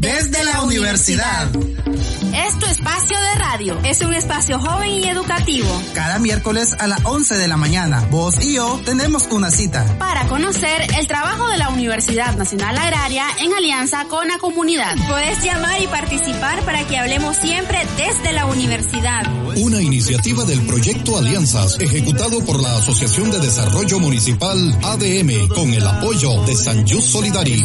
Desde 0.00 0.42
la 0.44 0.62
universidad. 0.62 1.50
Es 1.54 2.58
tu 2.58 2.64
espacio 2.64 3.18
de 3.20 3.34
radio. 3.38 3.78
Es 3.84 4.00
un 4.00 4.14
espacio 4.14 4.58
joven 4.58 4.88
y 4.88 5.04
educativo. 5.04 5.68
Cada 5.92 6.18
miércoles 6.18 6.74
a 6.78 6.86
las 6.86 7.04
11 7.04 7.36
de 7.36 7.46
la 7.46 7.58
mañana, 7.58 8.08
vos 8.10 8.42
y 8.42 8.54
yo 8.54 8.80
tenemos 8.86 9.28
una 9.30 9.50
cita. 9.50 9.84
Para 9.98 10.26
conocer 10.26 10.86
el 10.98 11.06
trabajo 11.06 11.48
de 11.48 11.58
la 11.58 11.68
Universidad 11.68 12.34
Nacional 12.36 12.78
Agraria 12.78 13.26
en 13.40 13.52
alianza 13.52 14.06
con 14.06 14.26
la 14.26 14.38
comunidad. 14.38 14.96
Puedes 15.06 15.44
llamar 15.44 15.82
y 15.82 15.86
participar 15.86 16.62
para 16.62 16.86
que 16.86 16.96
hablemos 16.96 17.36
siempre 17.36 17.78
desde 17.98 18.32
la 18.32 18.46
universidad. 18.46 19.30
Una 19.56 19.82
iniciativa 19.82 20.44
del 20.46 20.62
proyecto 20.62 21.18
Alianzas, 21.18 21.78
ejecutado 21.78 22.42
por 22.46 22.62
la 22.62 22.74
Asociación 22.76 23.30
de 23.30 23.40
Desarrollo 23.40 23.98
Municipal 23.98 24.78
ADM, 24.82 25.48
con 25.48 25.74
el 25.74 25.86
apoyo 25.86 26.42
de 26.46 26.56
San 26.56 26.88
Just 26.88 27.08
Solidari 27.08 27.62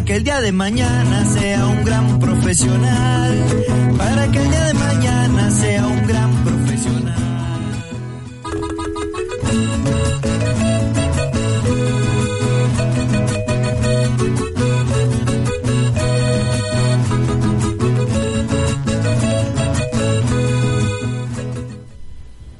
para 0.00 0.06
que 0.06 0.16
el 0.16 0.24
día 0.24 0.40
de 0.40 0.52
mañana 0.52 1.24
sea 1.26 1.66
un 1.66 1.84
gran 1.84 2.18
profesional, 2.18 3.34
para 3.98 4.32
que 4.32 4.38
el 4.38 4.48
día 4.48 4.64
de 4.64 4.74
mañana 4.74 5.50
sea 5.50 5.86
un 5.86 6.06
gran 6.06 6.44
profesional. 6.44 7.14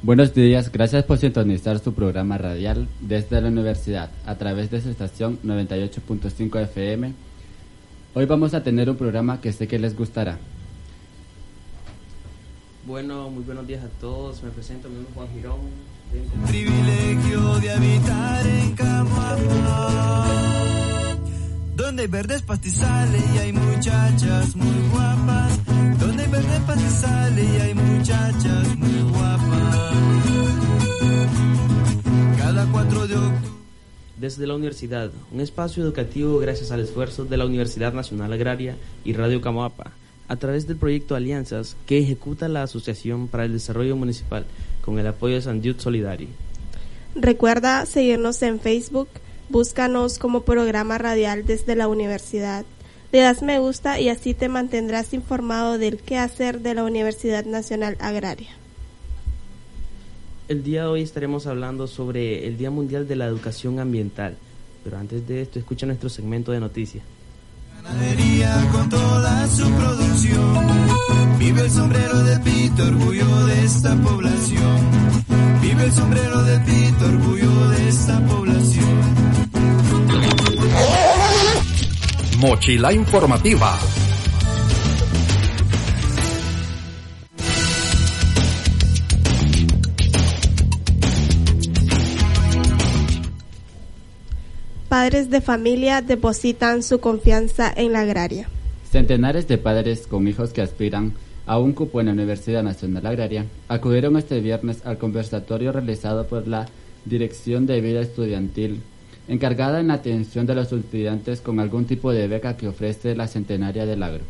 Buenos 0.03 0.35
días, 0.35 0.71
gracias 0.71 1.05
por 1.05 1.17
sintonizar 1.17 1.79
su 1.79 1.95
programa 1.95 2.37
radial 2.37 2.87
desde 2.99 3.41
la 3.41 3.47
universidad 3.47 4.11
a 4.27 4.35
través 4.35 4.69
de 4.69 4.79
su 4.81 4.89
estación 4.89 5.39
98.5 5.43 6.61
FM. 6.61 7.30
Hoy 8.13 8.25
vamos 8.25 8.53
a 8.53 8.61
tener 8.61 8.89
un 8.89 8.97
programa 8.97 9.39
que 9.39 9.53
sé 9.53 9.69
que 9.69 9.79
les 9.79 9.95
gustará. 9.95 10.37
Bueno, 12.85 13.29
muy 13.29 13.43
buenos 13.43 13.65
días 13.65 13.85
a 13.85 13.87
todos. 14.01 14.43
Me 14.43 14.49
presento, 14.49 14.89
mi 14.89 14.95
nombre 14.95 15.11
es 15.11 15.15
Juan 15.15 15.29
Girón. 15.33 15.59
Privilegio 16.47 17.59
de 17.61 17.71
habitar 17.71 18.47
en 18.47 18.75
Camuapa, 18.75 20.27
donde 21.77 22.01
hay 22.01 22.07
verdes 22.09 22.41
pastizales 22.41 23.23
y 23.33 23.37
hay 23.37 23.53
muchachas 23.53 24.57
muy 24.57 24.89
guapas. 24.91 25.59
Donde 25.97 26.23
hay 26.23 26.29
verdes 26.31 26.59
pastizales 26.61 27.47
y 27.49 27.61
hay 27.61 27.73
muchachas 27.73 28.75
muy 28.75 29.09
guapas. 29.09 29.95
Cada 32.37 32.65
4 32.73 33.07
de 33.07 33.15
octubre. 33.15 33.60
Desde 34.21 34.45
la 34.45 34.53
universidad, 34.53 35.09
un 35.31 35.41
espacio 35.41 35.81
educativo 35.81 36.37
gracias 36.37 36.69
al 36.69 36.79
esfuerzo 36.79 37.25
de 37.25 37.37
la 37.37 37.45
Universidad 37.47 37.91
Nacional 37.91 38.31
Agraria 38.31 38.75
y 39.03 39.13
Radio 39.13 39.41
Camoapa, 39.41 39.93
a 40.27 40.35
través 40.35 40.67
del 40.67 40.77
proyecto 40.77 41.15
Alianzas 41.15 41.75
que 41.87 41.97
ejecuta 41.97 42.47
la 42.47 42.61
Asociación 42.61 43.27
para 43.27 43.45
el 43.45 43.53
Desarrollo 43.53 43.95
Municipal 43.95 44.45
con 44.85 44.99
el 44.99 45.07
apoyo 45.07 45.33
de 45.33 45.41
San 45.41 45.63
Jude 45.63 45.79
Solidari. 45.79 46.27
Recuerda 47.15 47.87
seguirnos 47.87 48.39
en 48.43 48.59
Facebook, 48.59 49.09
búscanos 49.49 50.19
como 50.19 50.41
programa 50.41 50.99
radial 50.99 51.43
desde 51.47 51.75
la 51.75 51.87
universidad. 51.87 52.63
Le 53.11 53.21
das 53.21 53.41
me 53.41 53.57
gusta 53.57 53.99
y 53.99 54.09
así 54.09 54.35
te 54.35 54.49
mantendrás 54.49 55.15
informado 55.15 55.79
del 55.79 55.97
quehacer 55.97 56.59
de 56.59 56.75
la 56.75 56.83
Universidad 56.83 57.45
Nacional 57.45 57.97
Agraria. 57.99 58.60
El 60.51 60.63
día 60.63 60.81
de 60.81 60.87
hoy 60.87 61.01
estaremos 61.01 61.47
hablando 61.47 61.87
sobre 61.87 62.45
el 62.45 62.57
Día 62.57 62.69
Mundial 62.69 63.07
de 63.07 63.15
la 63.15 63.25
Educación 63.25 63.79
Ambiental, 63.79 64.35
pero 64.83 64.97
antes 64.97 65.25
de 65.25 65.43
esto 65.43 65.59
escucha 65.59 65.85
nuestro 65.85 66.09
segmento 66.09 66.51
de 66.51 66.59
noticias. 66.59 67.05
Ganadería 67.81 68.69
con 68.73 68.89
toda 68.89 69.47
su 69.47 69.63
producción. 69.71 70.57
Vive 71.39 71.61
el 71.61 71.71
sombrero 71.71 72.19
de 72.25 72.37
Pito, 72.39 72.83
orgullo 72.83 73.45
de 73.45 73.63
esta 73.63 73.95
población. 73.95 74.77
Vive 75.61 75.85
el 75.85 75.91
sombrero 75.93 76.43
de 76.43 76.59
Pito, 76.59 77.05
orgullo 77.05 77.69
de 77.69 77.87
esta 77.87 78.19
población. 78.27 78.99
Mochila 82.41 82.91
informativa. 82.91 83.79
Padres 94.91 95.29
de 95.29 95.39
familia 95.39 96.01
depositan 96.01 96.83
su 96.83 96.99
confianza 96.99 97.71
en 97.73 97.93
la 97.93 98.01
agraria. 98.01 98.49
Centenares 98.91 99.47
de 99.47 99.57
padres 99.57 100.05
con 100.05 100.27
hijos 100.27 100.51
que 100.51 100.61
aspiran 100.61 101.13
a 101.45 101.59
un 101.59 101.71
cupo 101.71 102.01
en 102.01 102.07
la 102.07 102.11
Universidad 102.11 102.61
Nacional 102.61 103.05
Agraria 103.05 103.45
acudieron 103.69 104.17
este 104.17 104.41
viernes 104.41 104.85
al 104.85 104.97
conversatorio 104.97 105.71
realizado 105.71 106.27
por 106.27 106.45
la 106.45 106.67
Dirección 107.05 107.67
de 107.67 107.79
Vida 107.79 108.01
Estudiantil, 108.01 108.81
encargada 109.29 109.79
en 109.79 109.87
la 109.87 109.93
atención 109.93 110.45
de 110.45 110.55
los 110.55 110.73
estudiantes 110.73 111.39
con 111.39 111.61
algún 111.61 111.85
tipo 111.85 112.11
de 112.11 112.27
beca 112.27 112.57
que 112.57 112.67
ofrece 112.67 113.15
la 113.15 113.29
Centenaria 113.29 113.85
del 113.85 114.03
Agro. 114.03 114.25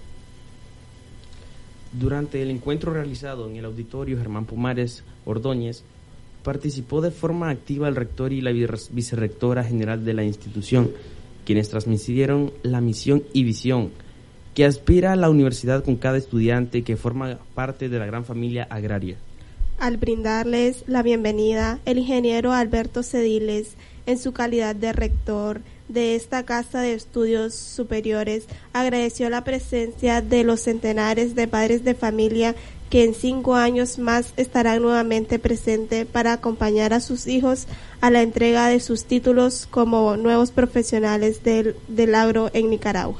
Durante 1.91 2.39
el 2.39 2.51
encuentro 2.51 2.93
realizado 2.93 3.49
en 3.49 3.55
el 3.55 3.66
auditorio 3.66 4.19
Germán 4.19 4.45
Pumares 4.45 5.03
Ordóñez, 5.25 5.83
participó 6.44 7.02
de 7.02 7.12
forma 7.12 7.50
activa 7.50 7.88
el 7.88 7.96
rector 7.96 8.34
y 8.34 8.41
la 8.41 8.52
vicerrectora 8.52 9.63
general 9.63 10.03
de 10.06 10.13
la 10.13 10.24
institución, 10.24 10.91
quienes 11.46 11.69
transmitieron 11.69 12.52
la 12.63 12.81
misión 12.81 13.24
y 13.34 13.44
visión 13.44 13.91
que 14.53 14.66
aspira 14.66 15.13
a 15.13 15.16
la 15.16 15.29
universidad 15.29 15.84
con 15.84 15.96
cada 15.96 16.18
estudiante 16.18 16.84
que 16.84 16.97
forma 16.97 17.40
parte 17.53 17.90
de 17.90 18.00
la 18.00 18.06
gran 18.06 18.25
familia 18.25 18.68
agraria. 18.69 19.18
Al 19.79 19.97
brindarles 19.97 20.84
la 20.88 21.02
bienvenida, 21.02 21.79
el 21.85 21.97
ingeniero 21.97 22.52
Alberto 22.52 23.02
Cediles, 23.02 23.75
en 24.06 24.18
su 24.18 24.34
calidad 24.34 24.75
de 24.75 24.94
rector 24.94 25.62
de 25.88 26.16
esta 26.16 26.44
Casa 26.44 26.81
de 26.81 26.94
Estudios 26.94 27.56
Superiores, 27.56 28.46
agradeció 28.73 29.29
la 29.29 29.44
presencia 29.44 30.22
de 30.22 30.44
los 30.44 30.62
centenares 30.62 31.34
de 31.35 31.47
padres 31.47 31.84
de 31.84 31.96
familia 31.96 32.56
que 32.91 33.06
en 33.06 33.13
cinco 33.16 33.56
años 33.56 33.97
más 33.97 34.34
estarán 34.35 34.81
nuevamente 34.81 35.40
presentes 35.40 36.06
para 36.06 36.34
acompañar 36.34 36.94
a 36.94 37.00
sus 37.00 37.25
hijos 37.25 37.66
a 38.02 38.12
la 38.12 38.22
entrega 38.22 38.68
de 38.68 38.81
sus 38.81 39.06
títulos 39.06 39.66
como 39.72 40.18
nuevos 40.18 40.52
profesionales 40.52 41.41
del, 41.44 41.75
del 41.88 42.13
agro 42.13 42.52
en 42.53 42.69
Nicaragua. 42.69 43.18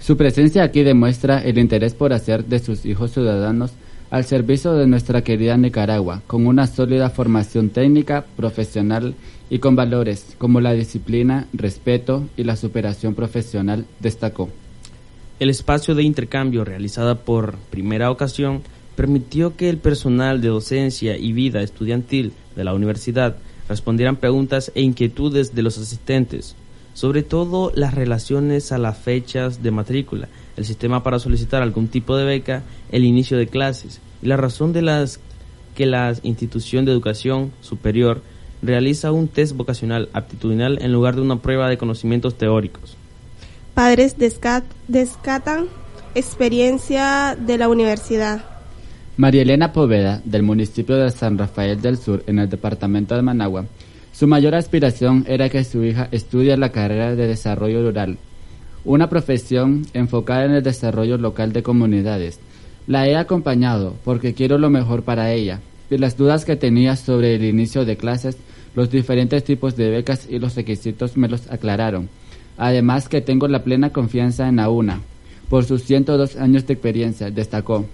Su 0.00 0.16
presencia 0.16 0.64
aquí 0.64 0.82
demuestra 0.82 1.38
el 1.38 1.56
interés 1.56 1.94
por 1.94 2.12
hacer 2.12 2.44
de 2.46 2.58
sus 2.58 2.84
hijos 2.84 3.12
ciudadanos 3.12 3.70
al 4.10 4.24
servicio 4.24 4.72
de 4.72 4.88
nuestra 4.88 5.22
querida 5.22 5.56
Nicaragua, 5.56 6.22
con 6.26 6.46
una 6.48 6.66
sólida 6.66 7.08
formación 7.08 7.70
técnica, 7.70 8.26
profesional 8.36 9.14
y 9.50 9.60
con 9.60 9.76
valores 9.76 10.34
como 10.36 10.60
la 10.60 10.72
disciplina, 10.72 11.46
respeto 11.52 12.24
y 12.36 12.42
la 12.42 12.56
superación 12.56 13.14
profesional, 13.14 13.86
destacó. 14.00 14.48
El 15.38 15.50
espacio 15.50 15.94
de 15.94 16.02
intercambio 16.02 16.64
realizada 16.64 17.14
por 17.14 17.56
primera 17.70 18.10
ocasión 18.10 18.62
permitió 18.96 19.56
que 19.56 19.68
el 19.68 19.76
personal 19.78 20.40
de 20.40 20.48
docencia 20.48 21.16
y 21.16 21.32
vida 21.32 21.62
estudiantil 21.62 22.32
de 22.56 22.64
la 22.64 22.74
universidad 22.74 23.36
respondieran 23.68 24.16
preguntas 24.16 24.72
e 24.74 24.80
inquietudes 24.80 25.54
de 25.54 25.62
los 25.62 25.78
asistentes, 25.78 26.56
sobre 26.94 27.22
todo 27.22 27.70
las 27.74 27.94
relaciones 27.94 28.72
a 28.72 28.78
las 28.78 28.96
fechas 28.96 29.62
de 29.62 29.70
matrícula, 29.70 30.28
el 30.56 30.64
sistema 30.64 31.02
para 31.02 31.18
solicitar 31.18 31.62
algún 31.62 31.88
tipo 31.88 32.16
de 32.16 32.24
beca, 32.24 32.62
el 32.90 33.04
inicio 33.04 33.36
de 33.36 33.48
clases 33.48 34.00
y 34.22 34.26
la 34.26 34.36
razón 34.36 34.72
de 34.72 34.82
las 34.82 35.20
que 35.74 35.86
la 35.86 36.14
institución 36.22 36.86
de 36.86 36.92
educación 36.92 37.52
superior 37.60 38.22
realiza 38.62 39.12
un 39.12 39.28
test 39.28 39.54
vocacional 39.54 40.08
aptitudinal 40.14 40.78
en 40.80 40.92
lugar 40.92 41.16
de 41.16 41.20
una 41.20 41.36
prueba 41.36 41.68
de 41.68 41.76
conocimientos 41.76 42.38
teóricos. 42.38 42.96
Padres 43.74 44.16
descatan 44.18 45.66
experiencia 46.14 47.36
de 47.38 47.58
la 47.58 47.68
universidad. 47.68 48.55
María 49.16 49.42
Elena 49.42 49.72
Poveda, 49.72 50.20
del 50.24 50.42
municipio 50.42 50.96
de 50.96 51.10
San 51.10 51.38
Rafael 51.38 51.80
del 51.80 51.96
Sur, 51.96 52.22
en 52.26 52.38
el 52.38 52.48
departamento 52.48 53.14
de 53.14 53.22
Managua, 53.22 53.64
su 54.12 54.26
mayor 54.26 54.54
aspiración 54.54 55.24
era 55.28 55.48
que 55.48 55.64
su 55.64 55.84
hija 55.84 56.08
estudie 56.10 56.56
la 56.56 56.70
carrera 56.70 57.14
de 57.14 57.26
desarrollo 57.26 57.82
rural 57.82 58.18
una 58.86 59.08
profesión 59.10 59.84
enfocada 59.92 60.44
en 60.44 60.52
el 60.52 60.62
desarrollo 60.62 61.18
local 61.18 61.52
de 61.52 61.62
comunidades. 61.62 62.38
La 62.86 63.06
he 63.08 63.16
acompañado 63.16 63.96
porque 64.04 64.32
quiero 64.32 64.58
lo 64.58 64.70
mejor 64.70 65.02
para 65.02 65.32
ella 65.32 65.60
y 65.90 65.98
las 65.98 66.16
dudas 66.16 66.44
que 66.44 66.56
tenía 66.56 66.96
sobre 66.96 67.34
el 67.34 67.44
inicio 67.44 67.84
de 67.84 67.96
clases, 67.96 68.38
los 68.76 68.90
diferentes 68.90 69.42
tipos 69.42 69.76
de 69.76 69.90
becas 69.90 70.28
y 70.30 70.38
los 70.38 70.54
requisitos 70.54 71.16
me 71.16 71.28
los 71.28 71.50
aclararon. 71.50 72.08
Además 72.56 73.08
que 73.08 73.20
tengo 73.20 73.48
la 73.48 73.64
plena 73.64 73.90
confianza 73.90 74.48
en 74.48 74.56
la 74.56 74.70
UNA, 74.70 75.00
por 75.50 75.64
sus 75.64 75.82
102 75.82 76.36
años 76.36 76.66
de 76.66 76.74
experiencia, 76.74 77.30
destacó. 77.30 77.86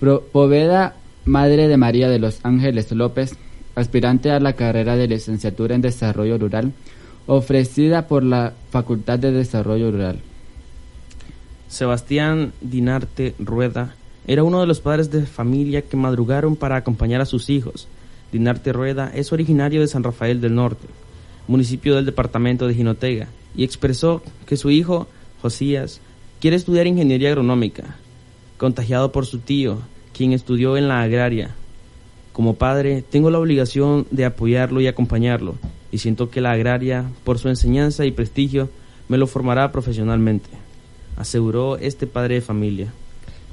Poveda, 0.00 0.96
madre 1.26 1.68
de 1.68 1.76
María 1.76 2.08
de 2.08 2.18
los 2.18 2.40
Ángeles 2.42 2.90
López, 2.92 3.36
aspirante 3.74 4.30
a 4.30 4.40
la 4.40 4.54
carrera 4.54 4.96
de 4.96 5.06
licenciatura 5.06 5.74
en 5.74 5.82
Desarrollo 5.82 6.38
Rural, 6.38 6.72
ofrecida 7.26 8.08
por 8.08 8.24
la 8.24 8.54
Facultad 8.70 9.18
de 9.18 9.30
Desarrollo 9.30 9.90
Rural. 9.90 10.20
Sebastián 11.68 12.52
Dinarte 12.62 13.34
Rueda 13.38 13.94
era 14.26 14.42
uno 14.42 14.60
de 14.60 14.66
los 14.66 14.80
padres 14.80 15.10
de 15.10 15.26
familia 15.26 15.82
que 15.82 15.96
madrugaron 15.96 16.56
para 16.56 16.76
acompañar 16.76 17.20
a 17.20 17.26
sus 17.26 17.50
hijos. 17.50 17.86
Dinarte 18.32 18.72
Rueda 18.72 19.12
es 19.14 19.32
originario 19.32 19.80
de 19.80 19.86
San 19.86 20.02
Rafael 20.02 20.40
del 20.40 20.54
Norte, 20.54 20.86
municipio 21.46 21.94
del 21.94 22.06
departamento 22.06 22.66
de 22.66 22.74
Jinotega, 22.74 23.28
y 23.54 23.64
expresó 23.64 24.22
que 24.46 24.56
su 24.56 24.70
hijo, 24.70 25.08
Josías, 25.42 26.00
quiere 26.40 26.56
estudiar 26.56 26.86
ingeniería 26.86 27.28
agronómica, 27.28 27.96
contagiado 28.60 29.10
por 29.10 29.24
su 29.24 29.38
tío, 29.38 29.78
quien 30.12 30.34
estudió 30.34 30.76
en 30.76 30.86
la 30.86 31.00
agraria. 31.00 31.54
Como 32.34 32.56
padre, 32.56 33.02
tengo 33.08 33.30
la 33.30 33.38
obligación 33.38 34.06
de 34.10 34.26
apoyarlo 34.26 34.82
y 34.82 34.86
acompañarlo, 34.86 35.54
y 35.90 35.96
siento 35.96 36.28
que 36.28 36.42
la 36.42 36.50
agraria, 36.50 37.06
por 37.24 37.38
su 37.38 37.48
enseñanza 37.48 38.04
y 38.04 38.10
prestigio, 38.10 38.68
me 39.08 39.16
lo 39.16 39.26
formará 39.26 39.72
profesionalmente, 39.72 40.50
aseguró 41.16 41.78
este 41.78 42.06
padre 42.06 42.34
de 42.34 42.40
familia. 42.42 42.92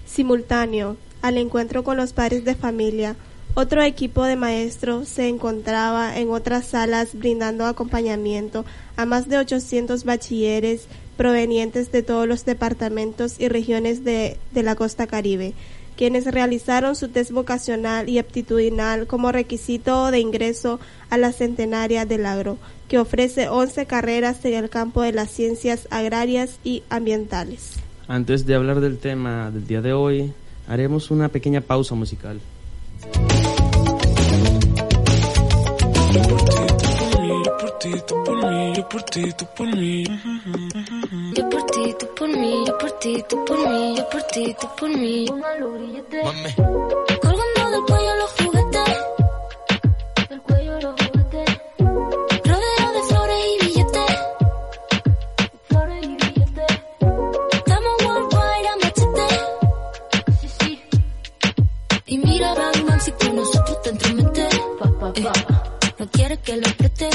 Simultáneo 0.05 0.97
al 1.21 1.37
encuentro 1.37 1.85
con 1.85 1.95
los 1.95 2.11
padres 2.11 2.43
de 2.43 2.55
familia, 2.55 3.15
otro 3.53 3.83
equipo 3.83 4.25
de 4.25 4.35
maestros 4.35 5.07
se 5.07 5.29
encontraba 5.29 6.19
en 6.19 6.31
otras 6.31 6.67
salas 6.67 7.17
brindando 7.17 7.65
acompañamiento 7.65 8.65
a 8.97 9.05
más 9.05 9.29
de 9.29 9.37
800 9.37 10.03
bachilleres 10.03 10.87
provenientes 11.17 11.91
de 11.91 12.03
todos 12.03 12.27
los 12.27 12.45
departamentos 12.45 13.39
y 13.39 13.49
regiones 13.49 14.03
de, 14.03 14.37
de 14.51 14.63
la 14.63 14.75
costa 14.75 15.07
caribe, 15.07 15.53
quienes 15.97 16.25
realizaron 16.25 16.95
su 16.95 17.09
test 17.09 17.31
vocacional 17.31 18.07
y 18.07 18.19
aptitudinal 18.19 19.07
como 19.07 19.31
requisito 19.31 20.11
de 20.11 20.19
ingreso 20.19 20.79
a 21.09 21.17
la 21.17 21.31
Centenaria 21.31 22.05
del 22.05 22.25
Agro, 22.25 22.57
que 22.87 22.99
ofrece 22.99 23.49
11 23.49 23.85
carreras 23.87 24.45
en 24.45 24.53
el 24.53 24.69
campo 24.69 25.01
de 25.01 25.11
las 25.11 25.31
ciencias 25.31 25.87
agrarias 25.89 26.59
y 26.63 26.83
ambientales. 26.89 27.73
Antes 28.07 28.45
de 28.45 28.55
hablar 28.55 28.79
del 28.79 28.99
tema 28.99 29.51
del 29.51 29.67
día 29.67 29.81
de 29.81 29.91
hoy, 29.91 30.31
haremos 30.67 31.11
una 31.11 31.29
pequeña 31.29 31.61
pausa 31.61 31.95
musical. 31.95 32.39
ti, 36.59 36.71
tú 36.77 36.93
por 36.95 37.21
mí, 37.21 37.43
yo 37.45 37.57
por 37.57 37.71
ti, 37.71 37.91
tú 38.07 38.15
por 38.15 38.37
mí. 38.37 38.73
Yo 38.75 38.87
por 38.87 39.03
ti, 39.03 39.23
tú 39.37 39.45
por 39.55 39.75
mí, 39.75 40.03
yo 41.99 42.77
por 42.77 42.91
ti, 42.99 43.23
tú 43.27 43.45
por 43.45 43.57
mí, 43.69 43.95
yo 43.97 44.09
por 44.09 44.23
ti, 44.23 44.55
tú 44.59 44.67
por 44.77 44.89
mí. 44.89 45.25
Mami. 45.29 46.53
Colgando 47.21 47.71
del 47.71 47.83
cuello 47.87 48.15
los 48.15 48.31
juguetes, 48.31 48.97
del 50.29 50.41
cuello 50.41 50.81
los 50.81 50.95
juguetes. 51.01 51.61
Rodeo 52.43 52.91
de 52.93 53.01
flores 53.09 53.37
y 53.47 53.65
billetes, 53.65 54.17
flores 55.69 56.03
y 56.03 56.15
billetes. 56.15 56.79
Estamos 57.51 58.05
worldwide 58.05 58.67
a 58.67 58.75
machete. 58.83 59.27
Sí, 60.41 60.49
sí. 60.59 60.83
Y 62.05 62.17
mira, 62.19 62.53
Batman, 62.53 63.01
si 63.01 63.11
con 63.11 63.35
nosotros 63.35 63.81
te 63.81 63.89
entrometes. 63.89 64.59
Pa, 64.79 64.85
pa, 64.99 65.13
pa. 65.13 65.13
Eh, 65.15 65.93
no 65.97 66.07
quieres 66.11 66.39
que 66.39 66.57
lo 66.57 66.69
preste. 66.77 67.09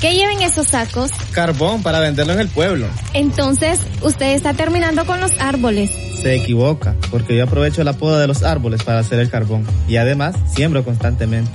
¿Qué 0.00 0.14
lleven 0.14 0.42
esos 0.42 0.68
sacos? 0.68 1.10
Carbón 1.32 1.82
para 1.82 2.00
venderlo 2.00 2.32
en 2.32 2.40
el 2.40 2.48
pueblo. 2.48 2.86
Entonces, 3.12 3.80
usted 4.02 4.34
está 4.34 4.54
terminando 4.54 5.04
con 5.04 5.20
los 5.20 5.32
árboles. 5.40 5.90
Se 6.22 6.36
equivoca, 6.36 6.94
porque 7.10 7.36
yo 7.36 7.44
aprovecho 7.44 7.82
la 7.84 7.92
poda 7.92 8.20
de 8.20 8.26
los 8.26 8.42
árboles 8.42 8.82
para 8.82 9.00
hacer 9.00 9.18
el 9.18 9.30
carbón 9.30 9.66
y 9.88 9.96
además 9.96 10.36
siembro 10.54 10.84
constantemente. 10.84 11.50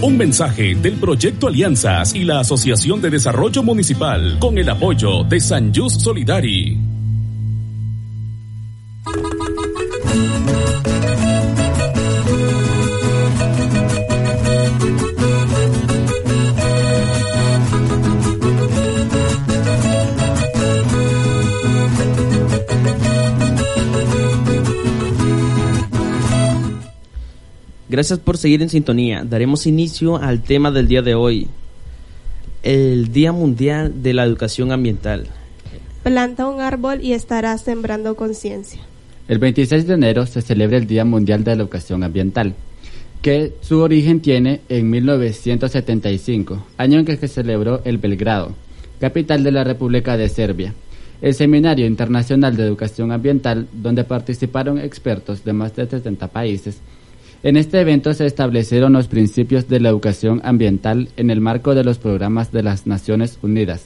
Un 0.00 0.16
mensaje 0.16 0.74
del 0.74 0.94
Proyecto 0.94 1.48
Alianzas 1.48 2.14
y 2.14 2.24
la 2.24 2.40
Asociación 2.40 3.00
de 3.00 3.10
Desarrollo 3.10 3.62
Municipal 3.62 4.38
con 4.38 4.58
el 4.58 4.68
apoyo 4.68 5.24
de 5.24 5.40
San 5.40 5.74
Just 5.74 6.00
Solidari. 6.00 6.83
Gracias 27.94 28.18
por 28.18 28.38
seguir 28.38 28.60
en 28.60 28.70
sintonía. 28.70 29.22
Daremos 29.22 29.68
inicio 29.68 30.16
al 30.16 30.42
tema 30.42 30.72
del 30.72 30.88
día 30.88 31.00
de 31.00 31.14
hoy, 31.14 31.46
el 32.64 33.12
Día 33.12 33.30
Mundial 33.30 34.02
de 34.02 34.12
la 34.12 34.24
Educación 34.24 34.72
Ambiental. 34.72 35.28
Planta 36.02 36.48
un 36.48 36.60
árbol 36.60 37.04
y 37.04 37.12
estarás 37.12 37.60
sembrando 37.60 38.16
conciencia. 38.16 38.80
El 39.28 39.38
26 39.38 39.86
de 39.86 39.94
enero 39.94 40.26
se 40.26 40.42
celebra 40.42 40.78
el 40.78 40.88
Día 40.88 41.04
Mundial 41.04 41.44
de 41.44 41.54
la 41.54 41.62
Educación 41.62 42.02
Ambiental, 42.02 42.56
que 43.22 43.52
su 43.60 43.78
origen 43.78 44.18
tiene 44.18 44.62
en 44.68 44.90
1975, 44.90 46.66
año 46.76 46.98
en 46.98 47.04
que 47.04 47.16
se 47.16 47.28
celebró 47.28 47.80
el 47.84 47.98
Belgrado, 47.98 48.56
capital 48.98 49.44
de 49.44 49.52
la 49.52 49.62
República 49.62 50.16
de 50.16 50.28
Serbia, 50.28 50.74
el 51.22 51.32
Seminario 51.32 51.86
Internacional 51.86 52.56
de 52.56 52.64
Educación 52.64 53.12
Ambiental, 53.12 53.68
donde 53.72 54.02
participaron 54.02 54.80
expertos 54.80 55.44
de 55.44 55.52
más 55.52 55.76
de 55.76 55.86
70 55.86 56.26
países 56.26 56.80
en 57.44 57.58
este 57.58 57.78
evento 57.78 58.14
se 58.14 58.24
establecieron 58.24 58.94
los 58.94 59.06
principios 59.06 59.68
de 59.68 59.78
la 59.78 59.90
educación 59.90 60.40
ambiental 60.44 61.10
en 61.18 61.28
el 61.28 61.42
marco 61.42 61.74
de 61.74 61.84
los 61.84 61.98
programas 61.98 62.50
de 62.52 62.62
las 62.62 62.86
Naciones 62.86 63.38
Unidas. 63.42 63.84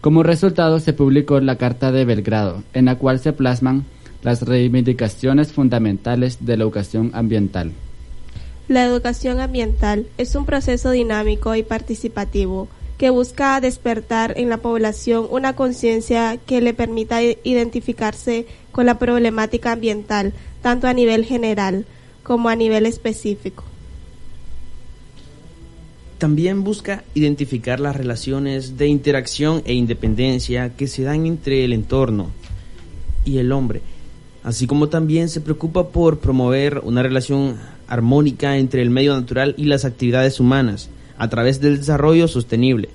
Como 0.00 0.22
resultado 0.22 0.78
se 0.78 0.92
publicó 0.92 1.40
la 1.40 1.56
Carta 1.56 1.90
de 1.90 2.04
Belgrado, 2.04 2.62
en 2.72 2.84
la 2.84 2.96
cual 2.96 3.18
se 3.18 3.32
plasman 3.32 3.84
las 4.22 4.42
reivindicaciones 4.42 5.52
fundamentales 5.52 6.46
de 6.46 6.56
la 6.56 6.62
educación 6.62 7.10
ambiental. 7.14 7.72
La 8.68 8.84
educación 8.84 9.40
ambiental 9.40 10.06
es 10.16 10.36
un 10.36 10.46
proceso 10.46 10.92
dinámico 10.92 11.56
y 11.56 11.64
participativo 11.64 12.68
que 12.96 13.10
busca 13.10 13.60
despertar 13.60 14.34
en 14.36 14.48
la 14.48 14.58
población 14.58 15.26
una 15.30 15.56
conciencia 15.56 16.38
que 16.46 16.60
le 16.60 16.74
permita 16.74 17.20
identificarse 17.24 18.46
con 18.70 18.86
la 18.86 19.00
problemática 19.00 19.72
ambiental, 19.72 20.32
tanto 20.62 20.86
a 20.86 20.92
nivel 20.92 21.24
general 21.24 21.86
como 22.24 22.48
a 22.48 22.56
nivel 22.56 22.86
específico. 22.86 23.62
También 26.18 26.64
busca 26.64 27.04
identificar 27.14 27.78
las 27.78 27.94
relaciones 27.94 28.78
de 28.78 28.88
interacción 28.88 29.62
e 29.66 29.74
independencia 29.74 30.74
que 30.74 30.88
se 30.88 31.02
dan 31.02 31.26
entre 31.26 31.64
el 31.64 31.72
entorno 31.72 32.30
y 33.26 33.38
el 33.38 33.52
hombre, 33.52 33.82
así 34.42 34.66
como 34.66 34.88
también 34.88 35.28
se 35.28 35.42
preocupa 35.42 35.88
por 35.88 36.18
promover 36.18 36.80
una 36.82 37.02
relación 37.02 37.56
armónica 37.88 38.56
entre 38.56 38.80
el 38.80 38.90
medio 38.90 39.14
natural 39.14 39.54
y 39.58 39.64
las 39.64 39.84
actividades 39.84 40.40
humanas 40.40 40.88
a 41.18 41.28
través 41.28 41.60
del 41.60 41.78
desarrollo 41.78 42.26
sostenible. 42.26 42.88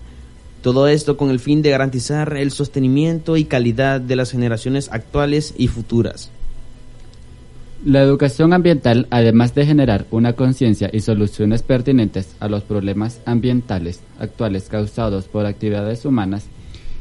Todo 0.64 0.88
esto 0.88 1.18
con 1.18 1.30
el 1.30 1.40
fin 1.40 1.62
de 1.62 1.70
garantizar 1.70 2.36
el 2.36 2.52
sostenimiento 2.52 3.38
y 3.38 3.46
calidad 3.46 4.02
de 4.02 4.16
las 4.16 4.32
generaciones 4.32 4.90
actuales 4.92 5.54
y 5.56 5.68
futuras. 5.68 6.32
La 7.86 8.02
educación 8.02 8.52
ambiental, 8.52 9.08
además 9.10 9.56
de 9.56 9.66
generar 9.66 10.06
una 10.12 10.34
conciencia 10.34 10.90
y 10.92 11.00
soluciones 11.00 11.64
pertinentes 11.64 12.36
a 12.42 12.50
los 12.50 12.64
problemas 12.64 13.22
ambientales 13.26 14.02
actuales 14.20 14.68
causados 14.68 15.30
por 15.30 15.46
actividades 15.46 16.04
humanas 16.04 16.48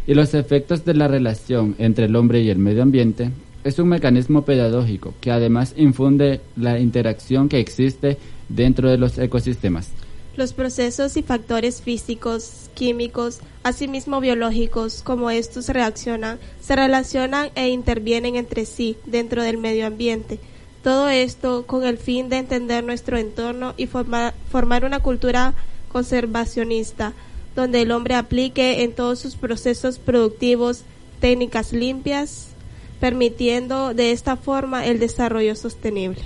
y 0.06 0.14
los 0.14 0.34
efectos 0.34 0.84
de 0.84 0.94
la 0.94 1.08
relación 1.08 1.74
entre 1.78 2.04
el 2.04 2.14
hombre 2.14 2.42
y 2.42 2.50
el 2.50 2.58
medio 2.58 2.84
ambiente, 2.84 3.32
es 3.64 3.80
un 3.80 3.88
mecanismo 3.88 4.44
pedagógico 4.44 5.14
que 5.20 5.32
además 5.32 5.74
infunde 5.76 6.40
la 6.56 6.78
interacción 6.78 7.48
que 7.48 7.58
existe 7.58 8.16
dentro 8.48 8.88
de 8.88 8.98
los 8.98 9.18
ecosistemas. 9.18 9.88
Los 10.36 10.52
procesos 10.52 11.16
y 11.16 11.24
factores 11.24 11.82
físicos, 11.82 12.70
químicos, 12.74 13.40
asimismo 13.64 14.20
biológicos, 14.20 15.02
como 15.02 15.32
estos 15.32 15.70
reaccionan, 15.70 16.38
se 16.60 16.76
relacionan 16.76 17.48
e 17.56 17.68
intervienen 17.68 18.36
entre 18.36 18.64
sí 18.64 18.96
dentro 19.06 19.42
del 19.42 19.58
medio 19.58 19.84
ambiente 19.84 20.38
todo 20.88 21.10
esto 21.10 21.66
con 21.66 21.84
el 21.84 21.98
fin 21.98 22.30
de 22.30 22.38
entender 22.38 22.82
nuestro 22.82 23.18
entorno 23.18 23.74
y 23.76 23.86
formar, 23.86 24.32
formar 24.50 24.86
una 24.86 25.00
cultura 25.00 25.52
conservacionista, 25.92 27.12
donde 27.54 27.82
el 27.82 27.90
hombre 27.90 28.14
aplique 28.14 28.82
en 28.82 28.94
todos 28.94 29.18
sus 29.18 29.36
procesos 29.36 29.98
productivos 29.98 30.84
técnicas 31.20 31.74
limpias, 31.74 32.52
permitiendo 33.00 33.92
de 33.92 34.12
esta 34.12 34.36
forma 34.36 34.86
el 34.86 34.98
desarrollo 34.98 35.54
sostenible. 35.56 36.22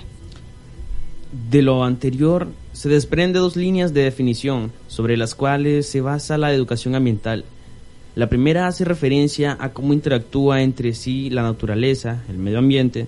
De 1.51 1.61
lo 1.61 1.83
anterior 1.83 2.47
se 2.71 2.87
desprende 2.87 3.39
dos 3.39 3.57
líneas 3.57 3.93
de 3.93 4.03
definición 4.03 4.71
sobre 4.87 5.17
las 5.17 5.35
cuales 5.35 5.87
se 5.89 5.99
basa 5.99 6.37
la 6.37 6.53
educación 6.53 6.95
ambiental. 6.95 7.43
La 8.15 8.29
primera 8.29 8.67
hace 8.67 8.85
referencia 8.85 9.57
a 9.59 9.73
cómo 9.73 9.91
interactúa 9.91 10.61
entre 10.61 10.93
sí 10.93 11.29
la 11.29 11.43
naturaleza, 11.43 12.23
el 12.29 12.37
medio 12.37 12.59
ambiente, 12.59 13.07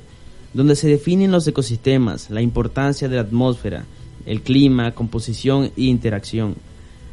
donde 0.55 0.77
se 0.77 0.87
definen 0.87 1.31
los 1.31 1.45
ecosistemas, 1.45 2.29
la 2.29 2.41
importancia 2.41 3.09
de 3.09 3.17
la 3.17 3.23
atmósfera, 3.23 3.83
el 4.25 4.41
clima, 4.41 4.93
composición 4.93 5.65
e 5.75 5.83
interacción, 5.83 6.55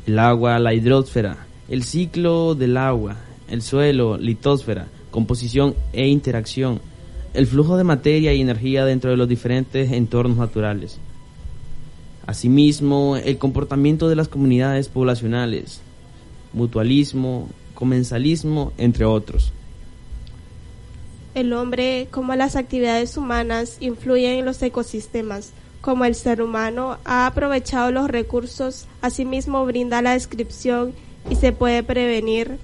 el 0.06 0.20
agua, 0.20 0.61
la 0.61 0.75
hidrósfera, 0.75 1.44
el 1.68 1.82
ciclo 1.82 2.54
del 2.54 2.76
agua, 2.76 3.16
el 3.49 3.61
suelo, 3.61 4.16
litósfera, 4.16 4.87
composición 5.11 5.75
e 5.92 6.06
interacción, 6.06 6.80
el 7.34 7.49
flujo 7.49 7.76
de 7.76 7.82
materia 7.82 8.32
y 8.32 8.40
energía 8.40 8.84
dentro 8.84 9.11
de 9.11 9.16
los 9.16 9.28
diferentes 9.28 9.90
entornos 9.90 10.38
naturales. 10.38 10.99
Asimismo, 12.25 13.16
el 13.16 13.38
comportamiento 13.38 14.08
de 14.08 14.14
las 14.14 14.28
comunidades 14.28 14.87
poblacionales, 14.87 15.80
mutualismo, 16.52 17.49
comensalismo, 17.75 18.72
entre 18.78 19.04
otros 19.04 19.52
el 21.34 21.52
hombre 21.52 22.08
como 22.10 22.34
las 22.34 22.56
actividades 22.56 23.16
humanas 23.16 23.76
influyen 23.80 24.38
en 24.38 24.44
los 24.44 24.62
ecosistemas, 24.62 25.52
como 25.80 26.04
el 26.04 26.14
ser 26.14 26.42
humano 26.42 26.98
ha 27.04 27.26
aprovechado 27.26 27.90
los 27.90 28.08
recursos, 28.08 28.86
asimismo 29.00 29.64
brinda 29.64 30.02
la 30.02 30.12
descripción 30.12 30.94
y 31.30 31.36
se 31.36 31.52
puede 31.52 31.82
prevenir 31.82 32.58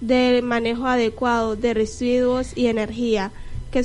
del 0.00 0.42
manejo 0.42 0.86
adecuado 0.86 1.56
de 1.56 1.74
residuos 1.74 2.56
y 2.56 2.66
energía, 2.66 3.30
que, 3.70 3.84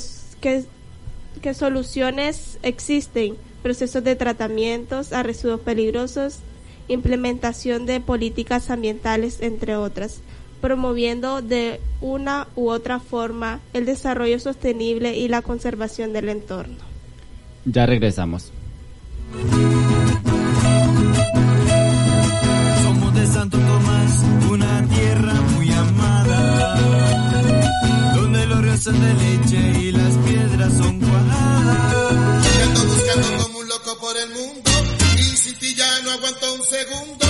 soluciones 1.54 2.58
existen, 2.64 3.36
procesos 3.62 4.04
de 4.04 4.16
tratamientos 4.16 5.14
a 5.14 5.24
residuos 5.24 5.62
peligrosos, 5.62 6.40
implementación 6.88 7.86
de 7.86 8.00
políticas 8.00 8.70
ambientales, 8.70 9.42
entre 9.42 9.76
otras 9.76 10.22
promoviendo 10.62 11.42
de 11.42 11.80
una 12.02 12.48
u 12.56 12.70
otra 12.70 13.00
forma 13.00 13.60
el 13.74 13.86
desarrollo 13.86 14.40
sostenible 14.40 15.18
y 15.18 15.28
la 15.28 15.42
conservación 15.42 16.14
del 16.14 16.30
entorno. 16.30 16.78
Ya 17.66 17.86
regresamos. 17.86 18.52
Somos 22.84 23.14
de 23.14 23.28
Santo 23.28 23.58
Tomás, 23.58 24.24
una 24.50 24.88
tierra 24.88 25.34
muy 25.34 25.72
amada, 25.72 26.76
donde 28.16 28.46
los 28.48 28.62
ríos 28.62 28.80
son 28.80 29.00
de 29.00 29.14
leche 29.14 29.80
y 29.82 29.92
las 29.92 30.16
piedras 30.18 30.74
son 30.74 31.00
cuajadas. 31.00 32.46
Yo 32.46 32.64
ando 32.66 32.82
buscando 32.86 33.44
como 33.44 33.60
un 33.60 33.68
loco 33.68 33.98
por 34.00 34.18
el 34.18 34.30
mundo, 34.30 34.72
y 35.18 35.22
si 35.22 35.54
ti 35.56 35.76
ya 35.76 36.02
no 36.04 36.12
aguanto 36.12 36.54
un 36.56 36.64
segundo, 36.64 37.29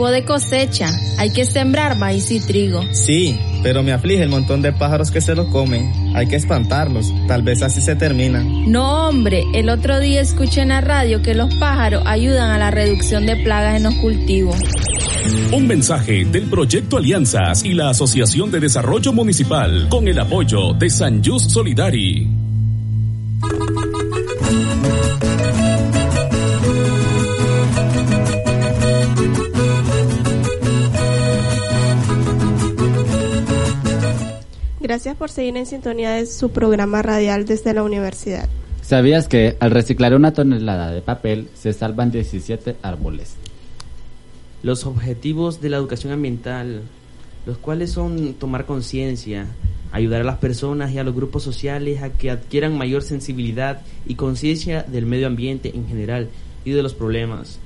tiempo 0.00 0.10
de 0.10 0.24
cosecha. 0.24 0.88
Hay 1.18 1.30
que 1.30 1.44
sembrar 1.44 1.98
maíz 1.98 2.30
y 2.30 2.40
trigo. 2.40 2.82
Sí, 2.92 3.38
pero 3.62 3.82
me 3.82 3.92
aflige 3.92 4.22
el 4.22 4.30
montón 4.30 4.62
de 4.62 4.72
pájaros 4.72 5.10
que 5.10 5.20
se 5.20 5.34
lo 5.34 5.48
comen. 5.48 5.92
Hay 6.16 6.26
que 6.26 6.36
espantarlos. 6.36 7.12
Tal 7.28 7.42
vez 7.42 7.60
así 7.60 7.82
se 7.82 7.96
termina. 7.96 8.42
No, 8.42 9.08
hombre, 9.08 9.44
el 9.52 9.68
otro 9.68 10.00
día 10.00 10.22
escuché 10.22 10.62
en 10.62 10.68
la 10.68 10.80
radio 10.80 11.20
que 11.20 11.34
los 11.34 11.54
pájaros 11.56 12.02
ayudan 12.06 12.50
a 12.50 12.56
la 12.56 12.70
reducción 12.70 13.26
de 13.26 13.36
plagas 13.36 13.76
en 13.76 13.82
los 13.82 13.94
cultivos. 13.96 14.56
Un 15.52 15.66
mensaje 15.66 16.24
del 16.24 16.44
Proyecto 16.44 16.96
Alianzas 16.96 17.62
y 17.64 17.74
la 17.74 17.90
Asociación 17.90 18.50
de 18.50 18.60
Desarrollo 18.60 19.12
Municipal 19.12 19.88
con 19.90 20.08
el 20.08 20.18
apoyo 20.18 20.72
de 20.72 20.88
San 20.88 21.22
Just 21.22 21.50
Solidari. 21.50 22.26
Gracias 34.90 35.16
por 35.16 35.30
seguir 35.30 35.56
en 35.56 35.66
sintonía 35.66 36.14
de 36.14 36.26
su 36.26 36.50
programa 36.50 37.00
radial 37.00 37.44
desde 37.44 37.72
la 37.72 37.84
universidad. 37.84 38.48
¿Sabías 38.82 39.28
que 39.28 39.56
al 39.60 39.70
reciclar 39.70 40.16
una 40.16 40.32
tonelada 40.32 40.90
de 40.90 41.00
papel 41.00 41.48
se 41.54 41.72
salvan 41.72 42.10
17 42.10 42.74
árboles? 42.82 43.36
Los 44.64 44.86
objetivos 44.86 45.60
de 45.60 45.68
la 45.68 45.76
educación 45.76 46.12
ambiental, 46.12 46.82
los 47.46 47.56
cuales 47.58 47.92
son 47.92 48.34
tomar 48.34 48.66
conciencia, 48.66 49.46
ayudar 49.92 50.22
a 50.22 50.24
las 50.24 50.38
personas 50.38 50.90
y 50.90 50.98
a 50.98 51.04
los 51.04 51.14
grupos 51.14 51.44
sociales 51.44 52.02
a 52.02 52.10
que 52.10 52.32
adquieran 52.32 52.76
mayor 52.76 53.02
sensibilidad 53.02 53.82
y 54.08 54.16
conciencia 54.16 54.82
del 54.82 55.06
medio 55.06 55.28
ambiente 55.28 55.70
en 55.72 55.86
general 55.86 56.30
y 56.64 56.72
de 56.72 56.82
los 56.82 56.94
problemas. 56.94 57.60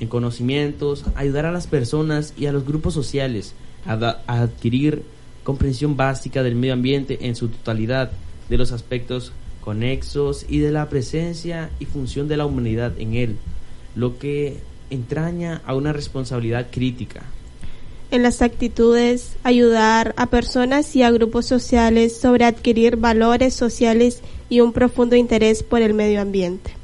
En 0.00 0.08
conocimientos, 0.08 1.04
ayudar 1.14 1.46
a 1.46 1.52
las 1.52 1.68
personas 1.68 2.34
y 2.36 2.46
a 2.46 2.52
los 2.52 2.66
grupos 2.66 2.92
sociales 2.92 3.54
a, 3.86 3.92
a 4.26 4.40
adquirir 4.42 5.13
comprensión 5.44 5.96
básica 5.96 6.42
del 6.42 6.56
medio 6.56 6.72
ambiente 6.72 7.18
en 7.20 7.36
su 7.36 7.48
totalidad, 7.48 8.10
de 8.48 8.58
los 8.58 8.72
aspectos 8.72 9.32
conexos 9.60 10.44
y 10.48 10.58
de 10.58 10.72
la 10.72 10.88
presencia 10.88 11.70
y 11.78 11.86
función 11.86 12.28
de 12.28 12.36
la 12.36 12.46
humanidad 12.46 12.98
en 12.98 13.14
él, 13.14 13.36
lo 13.94 14.18
que 14.18 14.58
entraña 14.90 15.62
a 15.64 15.74
una 15.74 15.92
responsabilidad 15.92 16.66
crítica. 16.70 17.22
En 18.10 18.22
las 18.22 18.42
actitudes, 18.42 19.36
ayudar 19.42 20.14
a 20.16 20.26
personas 20.26 20.94
y 20.94 21.02
a 21.02 21.10
grupos 21.10 21.46
sociales 21.46 22.16
sobre 22.16 22.44
adquirir 22.44 22.96
valores 22.96 23.54
sociales 23.54 24.20
y 24.48 24.60
un 24.60 24.72
profundo 24.72 25.16
interés 25.16 25.62
por 25.62 25.82
el 25.82 25.94
medio 25.94 26.20
ambiente. 26.20 26.83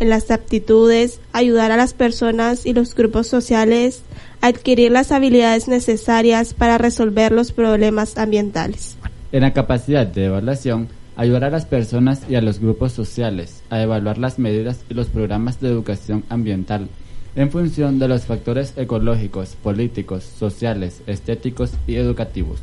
En 0.00 0.10
las 0.10 0.30
aptitudes, 0.30 1.20
ayudar 1.32 1.72
a 1.72 1.76
las 1.76 1.94
personas 1.94 2.66
y 2.66 2.72
los 2.72 2.94
grupos 2.94 3.28
sociales 3.28 4.02
a 4.40 4.48
adquirir 4.48 4.90
las 4.90 5.12
habilidades 5.12 5.68
necesarias 5.68 6.52
para 6.52 6.78
resolver 6.78 7.32
los 7.32 7.52
problemas 7.52 8.18
ambientales. 8.18 8.96
En 9.32 9.42
la 9.42 9.52
capacidad 9.52 10.06
de 10.06 10.26
evaluación, 10.26 10.88
ayudar 11.16 11.44
a 11.44 11.50
las 11.50 11.66
personas 11.66 12.22
y 12.28 12.34
a 12.34 12.42
los 12.42 12.58
grupos 12.58 12.92
sociales 12.92 13.62
a 13.70 13.80
evaluar 13.82 14.18
las 14.18 14.38
medidas 14.38 14.80
y 14.88 14.94
los 14.94 15.06
programas 15.06 15.60
de 15.60 15.68
educación 15.68 16.24
ambiental 16.28 16.88
en 17.36 17.50
función 17.50 17.98
de 17.98 18.08
los 18.08 18.24
factores 18.24 18.74
ecológicos, 18.76 19.56
políticos, 19.60 20.24
sociales, 20.24 21.02
estéticos 21.06 21.72
y 21.86 21.96
educativos. 21.96 22.60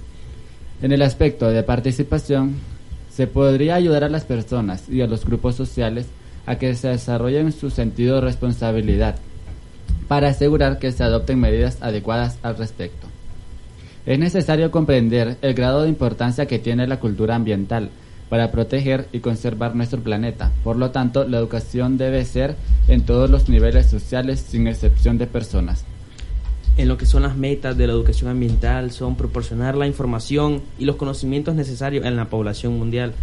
En 0.82 0.92
el 0.92 1.02
aspecto 1.02 1.50
de 1.50 1.64
participación, 1.64 2.56
se 3.12 3.28
podría 3.28 3.76
ayudar 3.76 4.04
a 4.04 4.10
las 4.10 4.24
personas 4.24 4.88
y 4.90 5.02
a 5.02 5.08
los 5.08 5.26
grupos 5.26 5.56
sociales 5.56 6.08
a 6.46 6.58
que 6.58 6.76
se 6.76 6.90
desarrollen 6.90 7.52
su 7.52 7.70
sentido 7.70 8.16
de 8.16 8.22
responsabilidad 8.22 9.16
para 10.08 10.30
asegurar 10.30 10.80
que 10.80 10.92
se 10.92 11.04
adopten 11.04 11.40
medidas 11.40 11.78
adecuadas 11.82 12.38
al 12.44 12.58
respecto. 12.58 13.08
Es 14.06 14.20
necesario 14.20 14.72
comprender 14.72 15.38
el 15.42 15.54
grado 15.54 15.84
de 15.84 15.90
importancia 15.90 16.48
que 16.48 16.60
tiene 16.60 16.88
la 16.88 17.00
cultura 17.00 17.36
ambiental 17.36 17.92
para 18.30 18.52
proteger 18.52 19.08
y 19.12 19.20
conservar 19.20 19.76
nuestro 19.76 20.00
planeta. 20.00 20.52
Por 20.64 20.78
lo 20.78 20.92
tanto, 20.92 21.28
la 21.28 21.38
educación 21.38 21.98
debe 21.98 22.26
ser 22.26 22.56
en 22.88 23.02
todos 23.02 23.30
los 23.30 23.50
niveles 23.50 23.88
sociales 23.88 24.40
sin 24.40 24.68
excepción 24.68 25.18
de 25.18 25.28
personas. 25.28 25.86
En 26.78 26.88
lo 26.88 26.98
que 26.98 27.06
son 27.06 27.24
las 27.24 27.36
metas 27.36 27.78
de 27.78 27.86
la 27.86 27.94
educación 27.94 28.30
ambiental 28.30 28.92
son 28.92 29.18
proporcionar 29.18 29.76
la 29.76 29.86
información 29.86 30.62
y 30.80 30.86
los 30.86 30.96
conocimientos 30.96 31.56
necesarios 31.56 32.06
en 32.06 32.16
la 32.16 32.30
población 32.30 32.78
mundial 32.80 33.14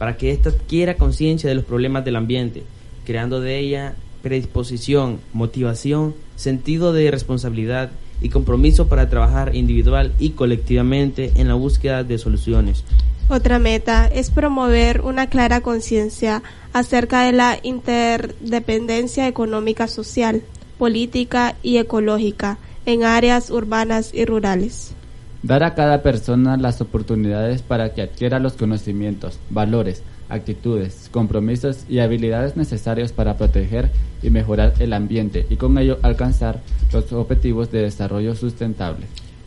para 0.00 0.16
que 0.16 0.30
ésta 0.30 0.48
adquiera 0.48 0.96
conciencia 0.96 1.50
de 1.50 1.54
los 1.54 1.66
problemas 1.66 2.06
del 2.06 2.16
ambiente, 2.16 2.62
creando 3.04 3.42
de 3.42 3.58
ella 3.58 3.96
predisposición, 4.22 5.20
motivación, 5.34 6.14
sentido 6.36 6.94
de 6.94 7.10
responsabilidad 7.10 7.90
y 8.22 8.30
compromiso 8.30 8.88
para 8.88 9.10
trabajar 9.10 9.54
individual 9.54 10.14
y 10.18 10.30
colectivamente 10.30 11.32
en 11.34 11.48
la 11.48 11.54
búsqueda 11.54 12.02
de 12.02 12.16
soluciones. 12.16 12.82
Otra 13.28 13.58
meta 13.58 14.06
es 14.06 14.30
promover 14.30 15.02
una 15.02 15.26
clara 15.28 15.60
conciencia 15.60 16.42
acerca 16.72 17.24
de 17.24 17.32
la 17.32 17.58
interdependencia 17.62 19.28
económica 19.28 19.86
social, 19.86 20.40
política 20.78 21.56
y 21.62 21.76
ecológica 21.76 22.56
en 22.86 23.04
áreas 23.04 23.50
urbanas 23.50 24.14
y 24.14 24.24
rurales. 24.24 24.94
Dar 25.42 25.62
a 25.62 25.74
cada 25.74 26.02
persona 26.02 26.58
las 26.58 26.82
oportunidades 26.82 27.62
para 27.62 27.94
que 27.94 28.02
adquiera 28.02 28.38
los 28.38 28.52
conocimientos, 28.54 29.38
valores, 29.48 30.02
actitudes, 30.28 31.08
compromisos 31.10 31.86
y 31.88 32.00
habilidades 32.00 32.56
necesarios 32.56 33.12
para 33.12 33.38
proteger 33.38 33.90
y 34.22 34.28
mejorar 34.28 34.74
el 34.80 34.92
ambiente 34.92 35.46
y 35.48 35.56
con 35.56 35.78
ello 35.78 35.98
alcanzar 36.02 36.60
los 36.92 37.10
objetivos 37.12 37.72
de 37.72 37.80
desarrollo 37.80 38.34
sustentable. 38.34 39.06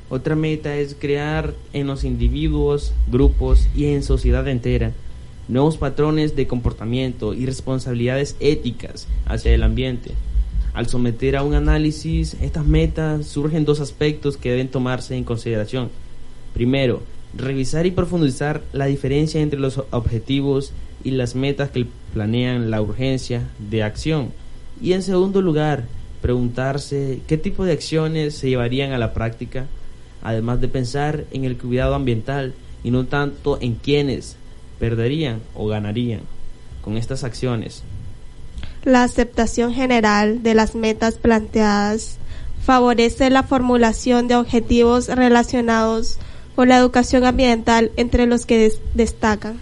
Otra 0.10 0.36
meta 0.36 0.76
es 0.76 0.96
crear 1.00 1.54
en 1.74 1.86
los 1.86 2.04
individuos, 2.04 2.94
grupos 3.12 3.68
y 3.76 3.86
en 3.86 4.02
sociedad 4.02 4.48
entera 4.48 4.94
nuevos 5.48 5.78
patrones 5.78 6.36
de 6.36 6.48
comportamiento 6.48 7.34
y 7.34 7.46
responsabilidades 7.46 8.36
éticas 8.40 9.08
hacia 9.26 9.54
el 9.54 9.62
ambiente. 9.62 10.12
Al 10.74 10.88
someter 10.88 11.36
a 11.36 11.44
un 11.44 11.54
análisis 11.54 12.36
estas 12.42 12.66
metas 12.66 13.28
surgen 13.28 13.64
dos 13.64 13.80
aspectos 13.80 14.38
que 14.38 14.50
deben 14.50 14.70
tomarse 14.70 15.16
en 15.16 15.24
consideración. 15.24 15.90
Primero, 16.54 17.04
revisar 17.36 17.86
y 17.86 17.92
profundizar 17.92 18.64
la 18.74 18.86
diferencia 18.86 19.42
entre 19.42 19.60
los 19.60 19.84
objetivos 19.92 20.74
y 21.04 21.12
las 21.12 21.36
metas 21.36 21.70
que 21.70 21.86
planean 22.14 22.72
la 22.72 22.82
urgencia 22.82 23.48
de 23.60 23.84
acción. 23.84 24.32
Y 24.82 24.94
en 24.94 25.04
segundo 25.04 25.42
lugar, 25.42 25.86
preguntarse 26.22 27.22
qué 27.28 27.38
tipo 27.38 27.66
de 27.66 27.74
acciones 27.74 28.36
se 28.36 28.50
llevarían 28.50 28.94
a 28.94 28.98
la 28.98 29.14
práctica, 29.14 29.68
además 30.24 30.60
de 30.60 30.70
pensar 30.70 31.26
en 31.32 31.44
el 31.44 31.58
cuidado 31.58 31.94
ambiental 31.94 32.54
y 32.84 32.90
no 32.90 33.06
tanto 33.06 33.60
en 33.62 33.76
quiénes 33.76 34.38
perderían 34.80 35.40
o 35.54 35.68
ganarían 35.68 36.22
con 36.82 36.98
estas 36.98 37.24
acciones. 37.24 37.84
La 38.84 39.04
aceptación 39.04 39.74
general 39.74 40.44
de 40.44 40.54
las 40.56 40.76
metas 40.76 41.16
planteadas 41.16 42.18
favorece 42.66 43.30
la 43.30 43.44
formulación 43.44 44.28
de 44.28 44.36
objetivos 44.36 45.08
relacionados 45.08 46.18
con 46.56 46.70
la 46.70 46.78
educación 46.78 47.26
ambiental 47.26 47.92
entre 47.98 48.26
los 48.26 48.46
que 48.46 48.58
des- 48.58 48.80
destacan. 48.94 49.60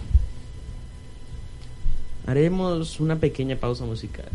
Haremos 2.26 3.00
una 3.00 3.16
pequeña 3.16 3.56
pausa 3.56 3.84
musical. 3.84 4.28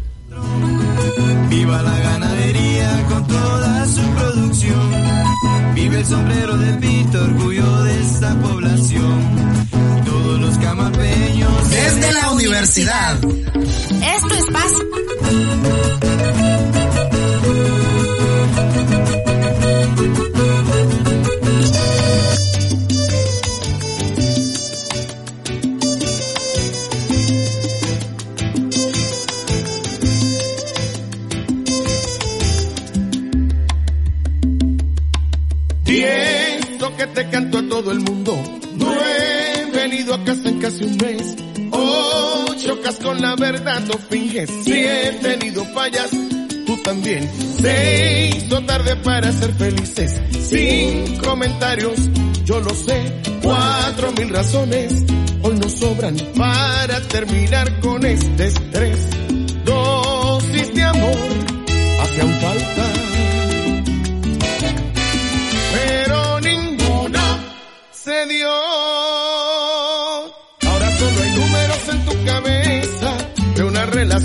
Viva 1.50 1.82
la 1.82 1.97
ganadería 2.00 3.06
con 3.08 3.28
toda 3.28 3.86
su 3.86 4.02
producción. 4.02 4.91
Vive 5.73 6.00
el 6.00 6.06
sombrero 6.06 6.58
del 6.58 6.78
pito, 6.80 7.23
orgullo 7.23 7.84
de 7.84 8.02
esta 8.02 8.36
población. 8.41 9.21
Todos 10.06 10.39
los 10.41 10.58
camapeños. 10.58 11.69
Desde 11.69 12.12
la 12.13 12.32
universidad. 12.32 13.17
Esto 14.02 14.34
es 14.36 14.46
paz. 14.52 14.72
Siento 35.86 36.96
que 36.98 37.08
te 37.08 37.30
canto 37.30 37.58
a 37.60 37.70
todo 37.70 37.92
el 37.92 38.00
mundo. 38.02 38.38
No 38.76 38.92
venido 39.89 40.13
a 40.13 40.23
casa 40.23 40.50
en 40.50 40.60
casi 40.60 40.84
un 40.84 40.97
mes. 40.97 41.36
Oh, 41.71 42.45
chocas 42.58 42.95
con 42.97 43.21
la 43.21 43.36
verdad, 43.36 43.82
no 43.82 43.97
finges. 44.10 44.50
Si 44.63 44.73
he 44.73 45.12
tenido 45.21 45.63
fallas, 45.73 46.10
tú 46.65 46.78
también. 46.84 47.30
Se 47.62 48.32
hizo 48.36 48.62
tarde 48.63 48.95
para 48.97 49.32
ser 49.32 49.54
felices. 49.54 50.19
Sin 50.50 51.17
comentarios, 51.17 51.97
yo 52.43 52.60
lo 52.60 52.71
sé. 52.71 53.21
Cuatro 53.41 54.12
mil 54.13 54.30
razones 54.30 54.93
hoy 55.41 55.56
nos 55.56 55.71
sobran 55.71 56.17
para 56.36 57.00
terminar 57.08 57.80
con 57.80 58.06
este 58.06 58.47
estrés. 58.47 59.00
Dosis 59.63 60.73
de 60.73 60.84
amor 60.84 61.17
hacían 62.02 62.41
falta 62.41 63.07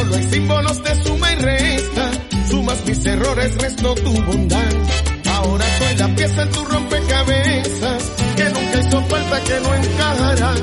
Solo 0.00 0.16
hay 0.16 0.24
símbolos 0.24 0.82
de 0.82 1.02
suma 1.02 1.32
y 1.32 1.36
resta. 1.36 2.10
Sumas 2.48 2.84
mis 2.86 3.06
errores, 3.06 3.56
resto 3.56 3.94
tu 3.94 4.12
bondad. 4.22 4.72
Ahora 5.26 5.64
soy 5.78 5.96
la 5.96 6.08
pieza 6.14 6.42
en 6.42 6.50
tu 6.50 6.64
rompecabezas 6.64 8.02
que 8.36 8.44
nunca 8.44 8.80
hizo 8.80 9.02
falta 9.04 9.40
que 9.44 9.60
no 9.60 9.74
encajará. 9.74 10.54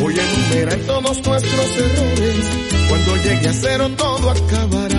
Voy 0.00 0.14
a 0.18 0.32
enumerar 0.32 0.78
todos 0.80 1.26
nuestros 1.26 1.78
errores. 1.78 2.46
Cuando 2.88 3.16
llegue 3.16 3.48
a 3.48 3.52
cero 3.52 3.90
todo 3.96 4.30
acabará. 4.30 4.97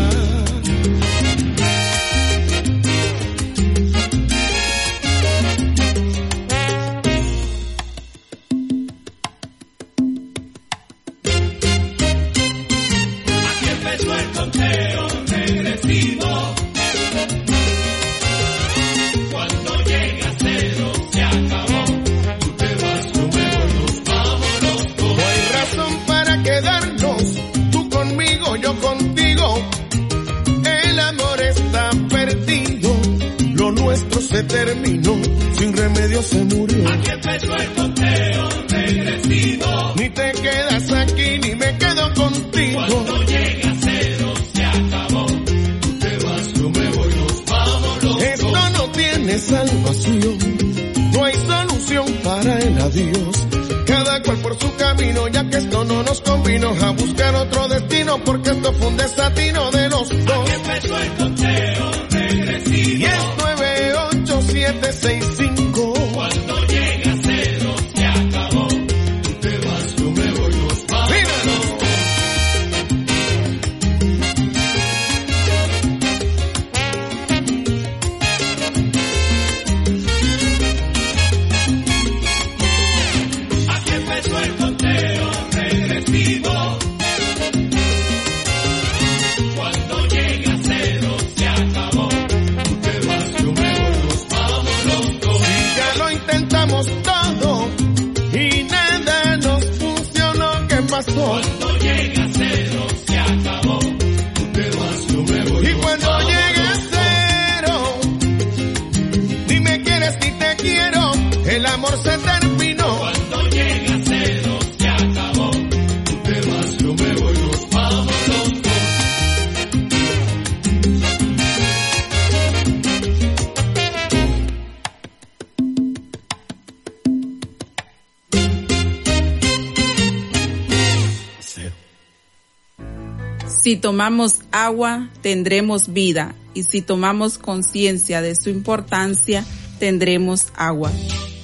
Tomamos 133.80 134.42
agua, 134.52 135.10
tendremos 135.22 135.92
vida, 135.92 136.36
y 136.54 136.64
si 136.64 136.82
tomamos 136.82 137.38
conciencia 137.38 138.22
de 138.22 138.36
su 138.36 138.50
importancia, 138.50 139.44
tendremos 139.80 140.48
agua. 140.56 140.92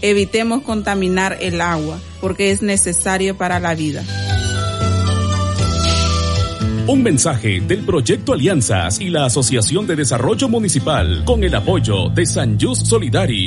Evitemos 0.02 0.62
contaminar 0.64 1.38
el 1.42 1.62
agua, 1.62 2.00
porque 2.22 2.52
es 2.52 2.62
necesario 2.62 3.36
para 3.38 3.60
la 3.60 3.76
vida. 3.76 4.04
Un 6.88 7.02
mensaje 7.02 7.62
del 7.62 7.80
Proyecto 7.80 8.34
Alianzas 8.34 9.02
y 9.02 9.10
la 9.10 9.26
Asociación 9.26 9.88
de 9.88 9.96
Desarrollo 9.96 10.48
Municipal 10.48 11.24
con 11.26 11.44
el 11.44 11.56
apoyo 11.56 12.10
de 12.10 12.28
San 12.28 12.60
Just 12.62 12.86
Solidari. 12.86 13.45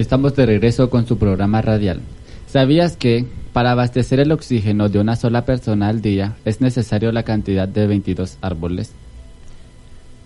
Estamos 0.00 0.34
de 0.34 0.46
regreso 0.46 0.88
con 0.88 1.06
su 1.06 1.18
programa 1.18 1.60
radial. 1.60 2.00
¿Sabías 2.46 2.96
que 2.96 3.26
para 3.52 3.72
abastecer 3.72 4.18
el 4.18 4.32
oxígeno 4.32 4.88
de 4.88 4.98
una 4.98 5.14
sola 5.14 5.44
persona 5.44 5.88
al 5.88 6.00
día 6.00 6.38
es 6.46 6.62
necesario 6.62 7.12
la 7.12 7.22
cantidad 7.22 7.68
de 7.68 7.86
22 7.86 8.38
árboles? 8.40 8.92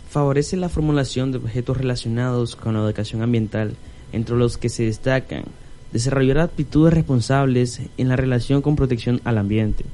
Favorece 0.09 0.57
la 0.57 0.69
formulación 0.69 1.33
de 1.33 1.39
objetos 1.39 1.77
relacionados 1.77 2.55
con 2.55 2.75
la 2.75 2.85
educación 2.85 3.23
ambiental, 3.23 3.75
entre 4.13 4.37
los 4.37 4.59
que 4.59 4.69
se 4.69 4.85
destacan 4.85 5.43
desarrollar 5.93 6.39
actitudes 6.39 6.95
responsables 6.95 7.81
en 7.99 8.09
la 8.09 8.15
relación 8.15 8.63
con 8.63 8.77
protección 8.77 9.21
al 9.25 9.39
ambiente, 9.39 9.85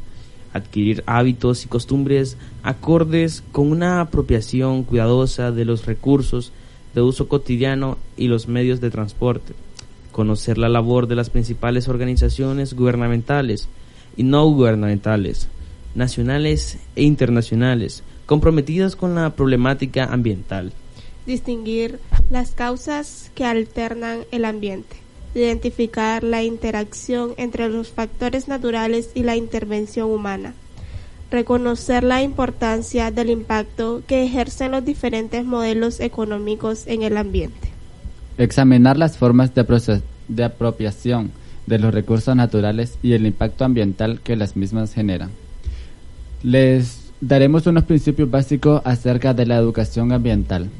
adquirir 0.53 1.03
hábitos 1.07 1.65
y 1.65 1.69
costumbres 1.69 2.37
acordes 2.63 3.43
con 3.51 3.71
una 3.71 4.03
apropiación 4.03 4.83
cuidadosa 4.83 5.53
de 5.53 5.65
los 5.65 5.87
recursos 5.87 6.53
de 6.95 7.01
uso 7.01 7.29
cotidiano 7.29 7.97
y 8.19 8.29
los 8.29 8.49
medios 8.49 8.83
de 8.83 8.91
transporte, 8.91 9.55
conocer 10.13 10.59
la 10.59 10.69
labor 10.69 11.07
de 11.07 11.17
las 11.17 11.31
principales 11.31 11.89
organizaciones 11.89 12.75
gubernamentales 12.75 13.69
y 14.17 14.23
no 14.23 14.47
gubernamentales, 14.47 15.49
nacionales 15.95 16.79
e 16.97 17.03
internacionales, 17.03 18.03
comprometidas 18.27 18.97
con 18.97 19.15
la 19.15 19.31
problemática 19.31 20.05
ambiental. 20.05 20.73
Distinguir 21.27 21.99
las 22.31 22.53
causas 22.53 23.31
que 23.35 23.45
alternan 23.45 24.21
el 24.31 24.45
ambiente. 24.45 24.97
Identificar 25.35 26.25
la 26.25 26.43
interacción 26.43 27.35
entre 27.37 27.69
los 27.69 27.89
factores 27.89 28.49
naturales 28.49 29.11
y 29.15 29.23
la 29.23 29.37
intervención 29.37 30.11
humana. 30.11 30.55
reconocer 31.31 32.03
la 32.03 32.23
importancia 32.23 33.13
del 33.13 33.31
impacto 33.31 34.03
que 34.09 34.25
ejercen 34.25 34.73
los 34.73 34.85
diferentes 34.85 35.45
modelos 35.45 36.01
económicos 36.01 36.89
en 36.89 37.03
el 37.03 37.17
ambiente. 37.17 37.70
Examinar 38.41 38.97
las 38.97 39.19
formas 39.19 39.53
de, 39.55 40.45
apropiación 40.45 41.31
de 41.67 41.79
los 41.79 41.93
recursos 41.93 42.35
naturales 42.35 42.97
y 43.03 43.13
el 43.13 43.27
impacto 43.27 43.67
ambiental 43.67 44.23
que 44.23 44.35
las 44.35 44.57
mismas 44.57 44.95
generan. 44.95 45.29
Les 46.43 47.13
daremos 47.21 47.67
unos 47.67 47.85
principios 47.85 48.31
básicos 48.31 48.81
acerca 48.87 49.35
de 49.35 49.45
la 49.45 49.59
educación 49.59 50.11
ambiental. 50.11 50.71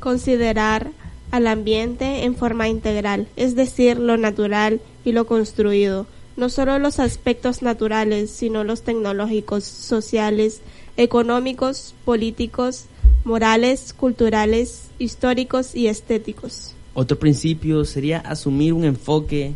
Considerar 0.00 0.92
al 1.30 1.46
ambiente 1.46 2.24
en 2.24 2.36
forma 2.36 2.68
integral, 2.68 3.28
es 3.36 3.54
decir, 3.54 3.98
lo 3.98 4.16
natural 4.16 4.80
y 5.04 5.12
lo 5.12 5.26
construido, 5.26 6.06
no 6.38 6.48
solo 6.48 6.78
los 6.78 7.00
aspectos 7.00 7.60
naturales, 7.60 8.30
sino 8.30 8.64
los 8.64 8.80
tecnológicos, 8.80 9.64
sociales, 9.64 10.62
económicos, 10.96 11.94
políticos, 12.06 12.86
morales, 13.24 13.92
culturales, 13.92 14.88
históricos 14.98 15.74
y 15.74 15.88
estéticos. 15.88 16.74
Otro 16.94 17.18
principio 17.18 17.84
sería 17.84 18.18
asumir 18.18 18.72
un 18.72 18.84
enfoque 18.84 19.54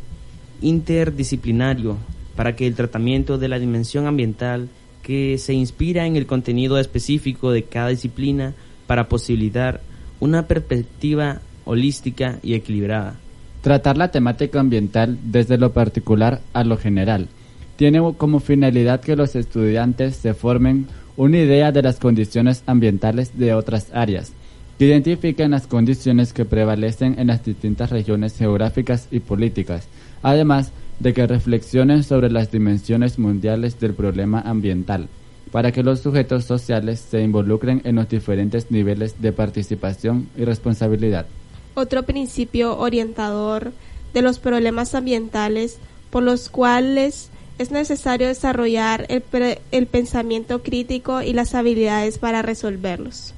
interdisciplinario 0.60 1.96
para 2.34 2.56
que 2.56 2.66
el 2.66 2.74
tratamiento 2.74 3.38
de 3.38 3.48
la 3.48 3.58
dimensión 3.58 4.06
ambiental 4.06 4.68
que 5.02 5.38
se 5.38 5.54
inspira 5.54 6.06
en 6.06 6.16
el 6.16 6.26
contenido 6.26 6.78
específico 6.78 7.52
de 7.52 7.62
cada 7.62 7.88
disciplina 7.88 8.54
para 8.86 9.08
posibilitar 9.08 9.80
una 10.20 10.46
perspectiva 10.46 11.40
holística 11.64 12.38
y 12.42 12.54
equilibrada. 12.54 13.14
Tratar 13.62 13.96
la 13.96 14.10
temática 14.10 14.58
ambiental 14.58 15.18
desde 15.22 15.58
lo 15.58 15.72
particular 15.72 16.40
a 16.52 16.64
lo 16.64 16.76
general. 16.76 17.28
Tiene 17.76 18.00
como 18.16 18.40
finalidad 18.40 19.00
que 19.00 19.14
los 19.14 19.36
estudiantes 19.36 20.16
se 20.16 20.34
formen 20.34 20.86
una 21.16 21.38
idea 21.38 21.70
de 21.70 21.82
las 21.82 21.98
condiciones 21.98 22.62
ambientales 22.66 23.38
de 23.38 23.54
otras 23.54 23.88
áreas, 23.92 24.32
que 24.78 24.86
identifiquen 24.86 25.50
las 25.50 25.66
condiciones 25.66 26.32
que 26.32 26.44
prevalecen 26.44 27.18
en 27.18 27.26
las 27.26 27.44
distintas 27.44 27.90
regiones 27.90 28.36
geográficas 28.38 29.08
y 29.10 29.20
políticas, 29.20 29.88
además 30.22 30.70
de 31.00 31.12
que 31.12 31.26
reflexionen 31.26 32.04
sobre 32.04 32.30
las 32.30 32.52
dimensiones 32.52 33.18
mundiales 33.18 33.80
del 33.80 33.94
problema 33.94 34.40
ambiental, 34.40 35.08
para 35.50 35.72
que 35.72 35.82
los 35.82 36.00
sujetos 36.00 36.44
sociales 36.44 37.00
se 37.00 37.22
involucren 37.22 37.82
en 37.84 37.96
los 37.96 38.08
diferentes 38.08 38.70
niveles 38.70 39.20
de 39.20 39.32
participación 39.32 40.28
y 40.36 40.44
responsabilidad. 40.44 41.26
Otro 41.74 42.04
principio 42.04 42.78
orientador 42.78 43.72
de 44.14 44.22
los 44.22 44.38
problemas 44.38 44.94
ambientales 44.94 45.78
por 46.10 46.22
los 46.22 46.48
cuales 46.48 47.30
es 47.58 47.72
necesario 47.72 48.28
desarrollar 48.28 49.06
el 49.08 49.86
pensamiento 49.86 50.62
crítico 50.62 51.22
y 51.22 51.32
las 51.32 51.54
habilidades 51.54 52.18
para 52.18 52.42
resolverlos. 52.42 53.34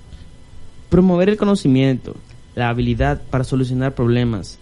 Promover 0.91 1.29
el 1.29 1.37
conocimiento, 1.37 2.17
la 2.57 2.69
habilidad 2.69 3.23
para 3.31 3.45
solucionar 3.45 3.95
problemas, 3.95 4.59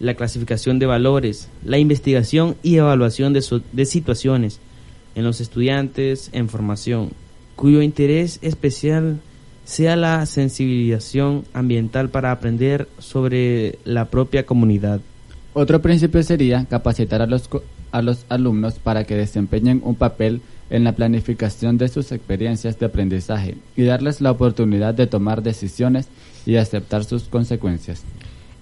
la 0.00 0.14
clasificación 0.14 0.80
de 0.80 0.86
valores, 0.86 1.48
la 1.64 1.78
investigación 1.78 2.56
y 2.64 2.76
evaluación 2.76 3.32
de, 3.32 3.86
situaciones 3.86 4.60
en 5.14 5.24
los 5.24 5.40
estudiantes 5.40 6.30
en 6.32 6.48
formación, 6.48 7.10
cuyo 7.54 7.80
interés 7.80 8.40
especial 8.42 9.20
sea 9.64 9.94
la 9.94 10.26
sensibilización 10.26 11.44
ambiental 11.52 12.08
para 12.08 12.32
aprender 12.32 12.88
sobre 12.98 13.78
la 13.84 14.06
propia 14.06 14.46
comunidad. 14.46 15.00
Otro 15.52 15.80
principio 15.80 16.22
sería 16.24 16.64
capacitar 16.64 17.22
a 17.22 17.26
los, 17.26 17.48
a 17.92 18.02
los 18.02 18.24
alumnos 18.28 18.74
para 18.74 19.04
que 19.04 19.16
desempeñen 19.16 19.80
un 19.84 19.94
papel 19.94 20.40
en 20.70 20.84
la 20.84 20.92
planificación 20.92 21.78
de 21.78 21.88
sus 21.88 22.12
experiencias 22.12 22.78
de 22.78 22.86
aprendizaje 22.86 23.56
y 23.76 23.84
darles 23.84 24.20
la 24.20 24.30
oportunidad 24.30 24.94
de 24.94 25.06
tomar 25.06 25.42
decisiones 25.42 26.08
y 26.46 26.56
aceptar 26.56 27.04
sus 27.04 27.24
consecuencias. 27.24 28.02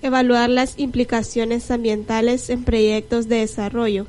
Evaluar 0.03 0.51
las 0.51 0.79
implicaciones 0.79 1.71
ambientales 1.71 2.51
en 2.51 2.65
proyectos 2.65 3.29
de 3.29 3.37
desarrollo. 3.37 4.07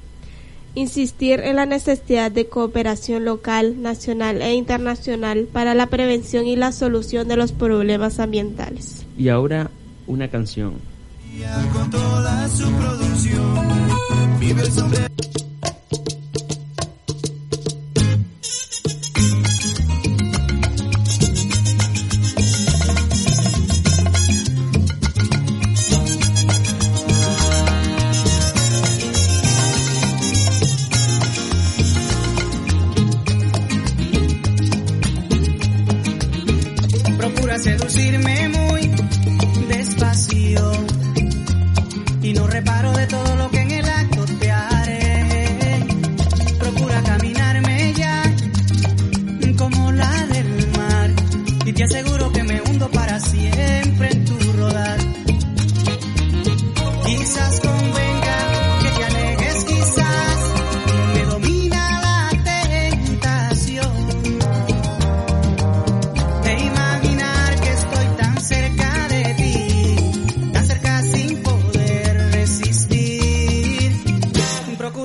Insistir 0.75 1.39
en 1.39 1.55
la 1.55 1.65
necesidad 1.65 2.31
de 2.31 2.45
cooperación 2.47 3.25
local, 3.25 3.81
nacional 3.81 4.43
e 4.43 4.53
internacional 4.53 5.47
para 5.51 5.73
la 5.73 5.87
prevención 5.87 6.45
y 6.45 6.55
la 6.55 6.71
solución 6.71 7.27
de 7.27 7.35
los 7.35 7.51
problemas 7.51 8.19
ambientales. 8.19 9.05
Y 9.17 9.29
ahora 9.29 9.71
una 10.05 10.27
canción. 10.27 10.75
Con 11.73 11.89
toda 11.89 12.47
su 12.49 12.71
producción. 12.71 14.39
Vive 14.39 14.61
el 14.61 14.71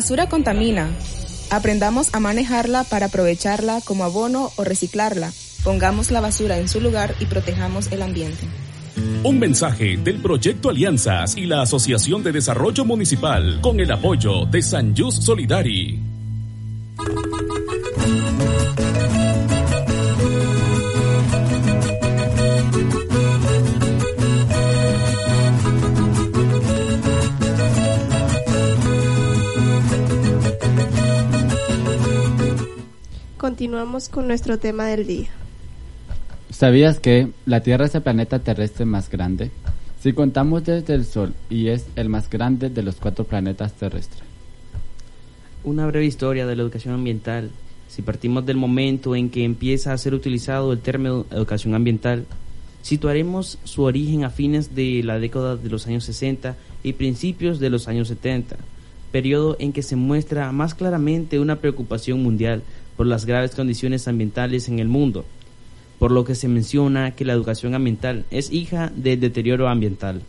Basura 0.00 0.30
contamina. 0.30 0.88
Aprendamos 1.50 2.14
a 2.14 2.20
manejarla 2.20 2.84
para 2.84 3.06
aprovecharla 3.06 3.82
como 3.84 4.04
abono 4.04 4.50
o 4.56 4.64
reciclarla. 4.64 5.30
Pongamos 5.62 6.10
la 6.10 6.22
basura 6.22 6.56
en 6.56 6.70
su 6.70 6.80
lugar 6.80 7.14
y 7.20 7.26
protejamos 7.26 7.92
el 7.92 8.00
ambiente. 8.00 8.46
Un 9.24 9.38
mensaje 9.38 9.98
del 9.98 10.22
Proyecto 10.22 10.70
Alianzas 10.70 11.36
y 11.36 11.44
la 11.44 11.60
Asociación 11.60 12.22
de 12.22 12.32
Desarrollo 12.32 12.86
Municipal 12.86 13.60
con 13.60 13.78
el 13.78 13.92
apoyo 13.92 14.46
de 14.46 14.62
San 14.62 14.96
Just 14.96 15.22
Solidari. 15.22 15.89
Continuamos 33.90 34.08
con 34.08 34.28
nuestro 34.28 34.56
tema 34.56 34.86
del 34.86 35.04
día. 35.04 35.30
¿Sabías 36.48 37.00
que 37.00 37.30
la 37.44 37.60
Tierra 37.60 37.86
es 37.86 37.94
el 37.96 38.02
planeta 38.02 38.38
terrestre 38.38 38.84
más 38.84 39.10
grande? 39.10 39.50
Si 40.00 40.12
contamos 40.12 40.62
desde 40.62 40.94
el 40.94 41.04
Sol 41.04 41.34
y 41.50 41.66
es 41.66 41.86
el 41.96 42.08
más 42.08 42.30
grande 42.30 42.70
de 42.70 42.84
los 42.84 42.94
cuatro 42.94 43.24
planetas 43.24 43.72
terrestres. 43.72 44.22
Una 45.64 45.88
breve 45.88 46.06
historia 46.06 46.46
de 46.46 46.54
la 46.54 46.62
educación 46.62 46.94
ambiental. 46.94 47.50
Si 47.88 48.02
partimos 48.02 48.46
del 48.46 48.58
momento 48.58 49.16
en 49.16 49.28
que 49.28 49.42
empieza 49.42 49.92
a 49.92 49.98
ser 49.98 50.14
utilizado 50.14 50.72
el 50.72 50.78
término 50.78 51.26
educación 51.32 51.74
ambiental, 51.74 52.26
situaremos 52.82 53.58
su 53.64 53.82
origen 53.82 54.22
a 54.22 54.30
fines 54.30 54.72
de 54.76 55.02
la 55.02 55.18
década 55.18 55.56
de 55.56 55.68
los 55.68 55.88
años 55.88 56.04
60 56.04 56.54
y 56.84 56.92
principios 56.92 57.58
de 57.58 57.70
los 57.70 57.88
años 57.88 58.06
70, 58.06 58.56
periodo 59.10 59.56
en 59.58 59.72
que 59.72 59.82
se 59.82 59.96
muestra 59.96 60.50
más 60.52 60.74
claramente 60.74 61.40
una 61.40 61.56
preocupación 61.56 62.22
mundial 62.22 62.62
por 62.96 63.06
las 63.06 63.24
graves 63.24 63.54
condiciones 63.54 64.08
ambientales 64.08 64.68
en 64.68 64.78
el 64.78 64.88
mundo, 64.88 65.24
por 65.98 66.10
lo 66.10 66.24
que 66.24 66.34
se 66.34 66.48
menciona 66.48 67.12
que 67.12 67.24
la 67.24 67.32
educación 67.32 67.74
ambiental 67.74 68.24
es 68.30 68.52
hija 68.52 68.92
del 68.94 69.20
deterioro 69.20 69.68
ambiental. 69.68 70.22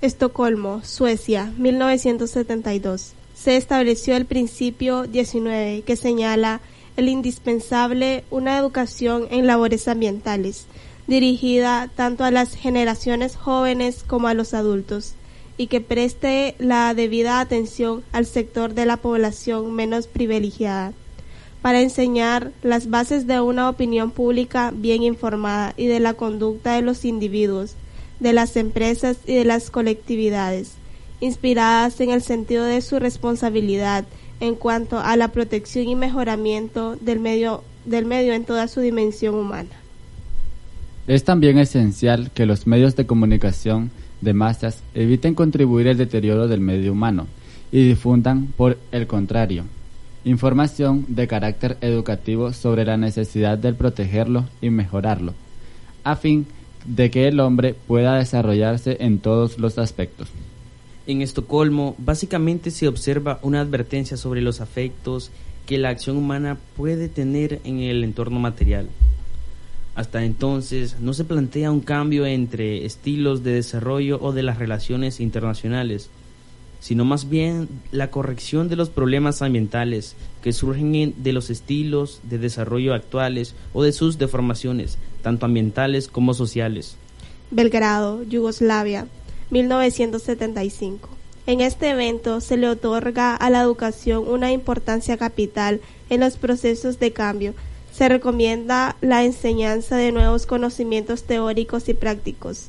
Estocolmo, 0.00 0.82
Suecia, 0.82 1.52
1972. 1.58 3.12
Se 3.34 3.56
estableció 3.56 4.16
el 4.16 4.26
principio 4.26 5.04
19 5.04 5.82
que 5.82 5.96
señala 5.96 6.60
el 6.96 7.08
indispensable 7.08 8.24
una 8.30 8.58
educación 8.58 9.26
en 9.30 9.46
labores 9.46 9.88
ambientales, 9.88 10.66
dirigida 11.06 11.90
tanto 11.94 12.24
a 12.24 12.30
las 12.30 12.54
generaciones 12.54 13.36
jóvenes 13.36 14.04
como 14.06 14.28
a 14.28 14.34
los 14.34 14.54
adultos, 14.54 15.14
y 15.56 15.66
que 15.66 15.80
preste 15.80 16.54
la 16.58 16.94
debida 16.94 17.40
atención 17.40 18.02
al 18.12 18.26
sector 18.26 18.74
de 18.74 18.86
la 18.86 18.96
población 18.96 19.72
menos 19.72 20.06
privilegiada 20.06 20.92
para 21.62 21.80
enseñar 21.80 22.50
las 22.62 22.90
bases 22.90 23.26
de 23.28 23.40
una 23.40 23.68
opinión 23.68 24.10
pública 24.10 24.72
bien 24.74 25.04
informada 25.04 25.74
y 25.76 25.86
de 25.86 26.00
la 26.00 26.14
conducta 26.14 26.74
de 26.74 26.82
los 26.82 27.04
individuos, 27.04 27.76
de 28.18 28.32
las 28.32 28.56
empresas 28.56 29.18
y 29.26 29.34
de 29.34 29.44
las 29.44 29.70
colectividades, 29.70 30.72
inspiradas 31.20 32.00
en 32.00 32.10
el 32.10 32.20
sentido 32.20 32.64
de 32.64 32.80
su 32.82 32.98
responsabilidad 32.98 34.04
en 34.40 34.56
cuanto 34.56 34.98
a 34.98 35.16
la 35.16 35.28
protección 35.28 35.86
y 35.88 35.94
mejoramiento 35.94 36.96
del 36.96 37.20
medio, 37.20 37.62
del 37.84 38.06
medio 38.06 38.32
en 38.32 38.44
toda 38.44 38.66
su 38.66 38.80
dimensión 38.80 39.36
humana. 39.36 39.70
Es 41.06 41.22
también 41.22 41.58
esencial 41.58 42.32
que 42.32 42.46
los 42.46 42.66
medios 42.66 42.96
de 42.96 43.06
comunicación 43.06 43.92
de 44.22 44.32
masas 44.32 44.82
eviten 44.94 45.34
contribuir 45.34 45.88
al 45.88 45.98
deterioro 45.98 46.48
del 46.48 46.60
medio 46.60 46.92
humano 46.92 47.26
y 47.70 47.86
difundan, 47.86 48.46
por 48.56 48.78
el 48.92 49.06
contrario, 49.06 49.64
información 50.24 51.04
de 51.08 51.26
carácter 51.26 51.76
educativo 51.80 52.52
sobre 52.52 52.84
la 52.84 52.96
necesidad 52.96 53.58
de 53.58 53.72
protegerlo 53.74 54.46
y 54.60 54.70
mejorarlo, 54.70 55.34
a 56.04 56.16
fin 56.16 56.46
de 56.86 57.10
que 57.10 57.28
el 57.28 57.40
hombre 57.40 57.74
pueda 57.86 58.16
desarrollarse 58.16 58.96
en 59.00 59.18
todos 59.18 59.58
los 59.58 59.78
aspectos. 59.78 60.28
En 61.06 61.20
Estocolmo, 61.20 61.96
básicamente 61.98 62.70
se 62.70 62.86
observa 62.86 63.40
una 63.42 63.60
advertencia 63.60 64.16
sobre 64.16 64.40
los 64.40 64.60
afectos 64.60 65.30
que 65.66 65.78
la 65.78 65.88
acción 65.88 66.16
humana 66.16 66.58
puede 66.76 67.08
tener 67.08 67.60
en 67.64 67.80
el 67.80 68.04
entorno 68.04 68.38
material. 68.38 68.88
Hasta 69.94 70.24
entonces 70.24 70.96
no 71.00 71.12
se 71.12 71.24
plantea 71.24 71.70
un 71.70 71.80
cambio 71.80 72.24
entre 72.24 72.86
estilos 72.86 73.42
de 73.42 73.52
desarrollo 73.52 74.18
o 74.22 74.32
de 74.32 74.42
las 74.42 74.58
relaciones 74.58 75.20
internacionales, 75.20 76.08
sino 76.80 77.04
más 77.04 77.28
bien 77.28 77.68
la 77.92 78.10
corrección 78.10 78.68
de 78.68 78.76
los 78.76 78.90
problemas 78.90 79.42
ambientales 79.42 80.16
que 80.42 80.52
surgen 80.52 81.14
de 81.16 81.32
los 81.32 81.50
estilos 81.50 82.20
de 82.24 82.38
desarrollo 82.38 82.94
actuales 82.94 83.54
o 83.72 83.82
de 83.82 83.92
sus 83.92 84.18
deformaciones, 84.18 84.98
tanto 85.22 85.46
ambientales 85.46 86.08
como 86.08 86.34
sociales. 86.34 86.96
Belgrado, 87.50 88.22
Yugoslavia, 88.24 89.06
1975. 89.50 91.08
En 91.46 91.60
este 91.60 91.90
evento 91.90 92.40
se 92.40 92.56
le 92.56 92.68
otorga 92.68 93.36
a 93.36 93.50
la 93.50 93.60
educación 93.60 94.26
una 94.26 94.52
importancia 94.52 95.16
capital 95.16 95.80
en 96.08 96.20
los 96.20 96.36
procesos 96.36 96.98
de 96.98 97.12
cambio. 97.12 97.54
Se 97.92 98.08
recomienda 98.08 98.96
la 99.00 99.24
enseñanza 99.24 99.96
de 99.96 100.12
nuevos 100.12 100.46
conocimientos 100.46 101.24
teóricos 101.24 101.88
y 101.88 101.94
prácticos, 101.94 102.68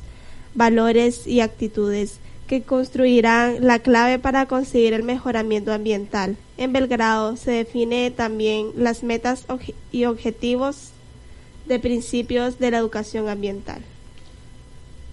valores 0.54 1.26
y 1.26 1.40
actitudes 1.40 2.18
que 2.46 2.62
construirán 2.62 3.66
la 3.66 3.78
clave 3.78 4.18
para 4.18 4.46
conseguir 4.46 4.92
el 4.92 5.02
mejoramiento 5.02 5.72
ambiental. 5.72 6.36
En 6.58 6.74
Belgrado 6.74 7.36
se 7.36 7.52
define 7.52 8.10
también 8.10 8.68
las 8.76 9.02
metas 9.02 9.46
y 9.90 10.04
objetivos 10.04 10.90
de 11.66 11.78
principios 11.78 12.58
de 12.58 12.70
la 12.70 12.78
educación 12.78 13.28
ambiental. 13.30 13.80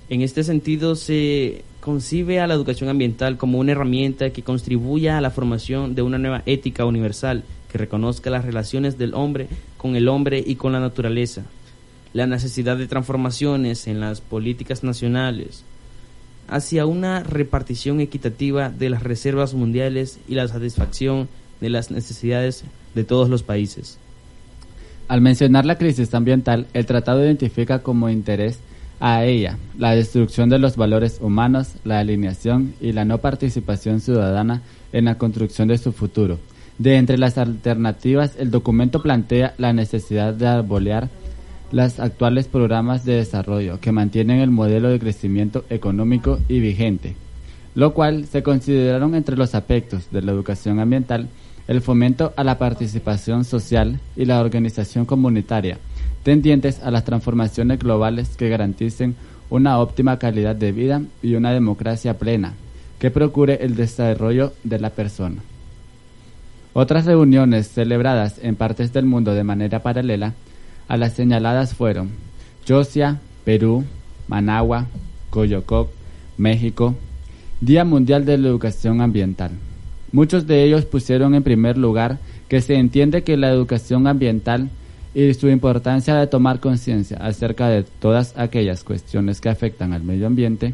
En 0.10 0.22
este 0.22 0.44
sentido 0.44 0.96
se 0.96 1.64
concibe 1.80 2.42
a 2.42 2.48
la 2.48 2.54
educación 2.54 2.90
ambiental 2.90 3.38
como 3.38 3.60
una 3.60 3.72
herramienta 3.72 4.32
que 4.32 4.44
contribuya 4.44 5.18
a 5.18 5.22
la 5.22 5.32
formación 5.32 5.96
de 5.96 6.02
una 6.02 6.18
nueva 6.18 6.44
ética 6.46 6.86
universal 6.86 7.46
que 7.72 7.78
reconozca 7.78 8.30
las 8.30 8.44
relaciones 8.44 8.98
del 8.98 9.14
hombre 9.14 9.48
con 9.82 9.96
el 9.96 10.10
hombre 10.10 10.44
y 10.46 10.58
con 10.58 10.74
la 10.74 10.80
naturaleza, 10.80 11.42
la 12.14 12.28
necesidad 12.28 12.78
de 12.78 12.86
transformaciones 12.86 13.88
en 13.88 14.00
las 14.00 14.22
políticas 14.22 14.84
nacionales, 14.84 15.64
hacia 16.48 16.86
una 16.86 17.24
repartición 17.24 18.00
equitativa 18.00 18.70
de 18.70 18.92
las 18.92 19.02
reservas 19.02 19.56
mundiales 19.56 20.20
y 20.28 20.36
la 20.36 20.48
satisfacción 20.48 21.30
de 21.62 21.72
las 21.72 21.90
necesidades 21.90 22.64
de 22.94 23.04
todos 23.04 23.28
los 23.28 23.42
países. 23.42 23.98
Al 25.08 25.22
mencionar 25.22 25.66
la 25.66 25.80
crisis 25.80 26.14
ambiental, 26.14 26.68
el 26.74 26.86
tratado 26.86 27.26
identifica 27.26 27.80
como 27.80 28.08
interés 28.12 28.60
a 29.00 29.26
ella 29.26 29.58
la 29.80 29.96
destrucción 29.96 30.48
de 30.50 30.60
los 30.60 30.76
valores 30.76 31.18
humanos, 31.22 31.70
la 31.86 31.98
alineación 31.98 32.76
y 32.82 32.92
la 32.92 33.04
no 33.04 33.18
participación 33.18 34.00
ciudadana 34.00 34.62
en 34.94 35.06
la 35.06 35.18
construcción 35.18 35.70
de 35.70 35.80
su 35.80 35.92
futuro. 35.92 36.38
De 36.78 36.96
entre 36.96 37.18
las 37.18 37.38
alternativas, 37.38 38.36
el 38.38 38.52
documento 38.52 39.02
plantea 39.02 39.54
la 39.58 39.74
necesidad 39.74 40.34
de 40.34 40.48
arbolear 40.48 41.10
los 41.72 42.00
actuales 42.00 42.48
programas 42.48 43.06
de 43.06 43.14
desarrollo 43.14 43.80
que 43.80 43.92
mantienen 43.92 44.40
el 44.40 44.52
modelo 44.52 44.90
de 44.90 45.00
crecimiento 45.00 45.64
económico 45.70 46.40
y 46.50 46.60
vigente, 46.60 47.16
lo 47.76 47.94
cual 47.94 48.26
se 48.26 48.44
consideraron 48.44 49.16
entre 49.16 49.38
los 49.38 49.56
aspectos 49.56 50.10
de 50.12 50.22
la 50.22 50.32
educación 50.32 50.80
ambiental 50.80 51.30
el 51.68 51.82
fomento 51.82 52.34
a 52.36 52.44
la 52.44 52.58
participación 52.58 53.46
social 53.46 54.00
y 54.18 54.26
la 54.26 54.42
organización 54.42 55.06
comunitaria, 55.06 55.78
tendientes 56.24 56.82
a 56.82 56.92
las 56.92 57.06
transformaciones 57.06 57.80
globales 57.80 58.36
que 58.36 58.50
garanticen 58.50 59.16
una 59.50 59.80
óptima 59.80 60.18
calidad 60.18 60.56
de 60.56 60.72
vida 60.72 61.02
y 61.22 61.36
una 61.36 61.54
democracia 61.54 62.18
plena, 62.18 62.54
que 63.00 63.12
procure 63.12 63.64
el 63.64 63.76
desarrollo 63.76 64.54
de 64.64 64.80
la 64.80 64.90
persona. 64.90 65.42
Otras 66.74 67.06
reuniones 67.06 67.68
celebradas 67.68 68.40
en 68.42 68.56
partes 68.56 68.94
del 68.94 69.06
mundo 69.06 69.34
de 69.34 69.44
manera 69.44 69.84
paralela 69.84 70.34
a 70.88 70.96
las 70.96 71.14
señaladas 71.14 71.74
fueron 71.74 72.10
Yosia, 72.66 73.20
Perú, 73.44 73.84
Managua, 74.28 74.88
Coyococ, 75.30 75.90
México, 76.38 76.96
Día 77.60 77.84
Mundial 77.84 78.26
de 78.26 78.38
la 78.38 78.48
Educación 78.48 79.02
Ambiental. 79.02 79.52
Muchos 80.14 80.48
de 80.48 80.64
ellos 80.64 80.86
pusieron 80.86 81.36
en 81.36 81.44
primer 81.44 81.78
lugar 81.78 82.20
que 82.48 82.62
se 82.62 82.76
entiende 82.76 83.24
que 83.24 83.38
la 83.38 83.50
educación 83.50 84.08
ambiental 84.08 84.70
y 85.14 85.34
su 85.34 85.50
importancia 85.50 86.16
de 86.16 86.28
tomar 86.28 86.60
conciencia 86.60 87.18
acerca 87.18 87.68
de 87.68 87.84
todas 87.84 88.34
aquellas 88.38 88.84
cuestiones 88.84 89.42
que 89.42 89.50
afectan 89.50 89.92
al 89.94 90.04
medio 90.04 90.28
ambiente, 90.28 90.74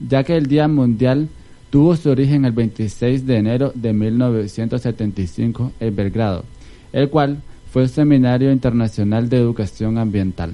ya 0.00 0.22
que 0.22 0.36
el 0.36 0.46
Día 0.46 0.68
Mundial 0.68 1.28
tuvo 1.72 1.96
su 1.96 2.10
origen 2.10 2.44
el 2.44 2.52
26 2.52 3.24
de 3.26 3.38
enero 3.38 3.72
de 3.74 3.94
1975 3.94 5.72
en 5.80 5.96
Belgrado, 5.96 6.44
el 6.92 7.08
cual 7.08 7.40
fue 7.72 7.84
el 7.84 7.88
Seminario 7.88 8.52
Internacional 8.52 9.30
de 9.30 9.38
Educación 9.38 9.96
Ambiental. 9.96 10.52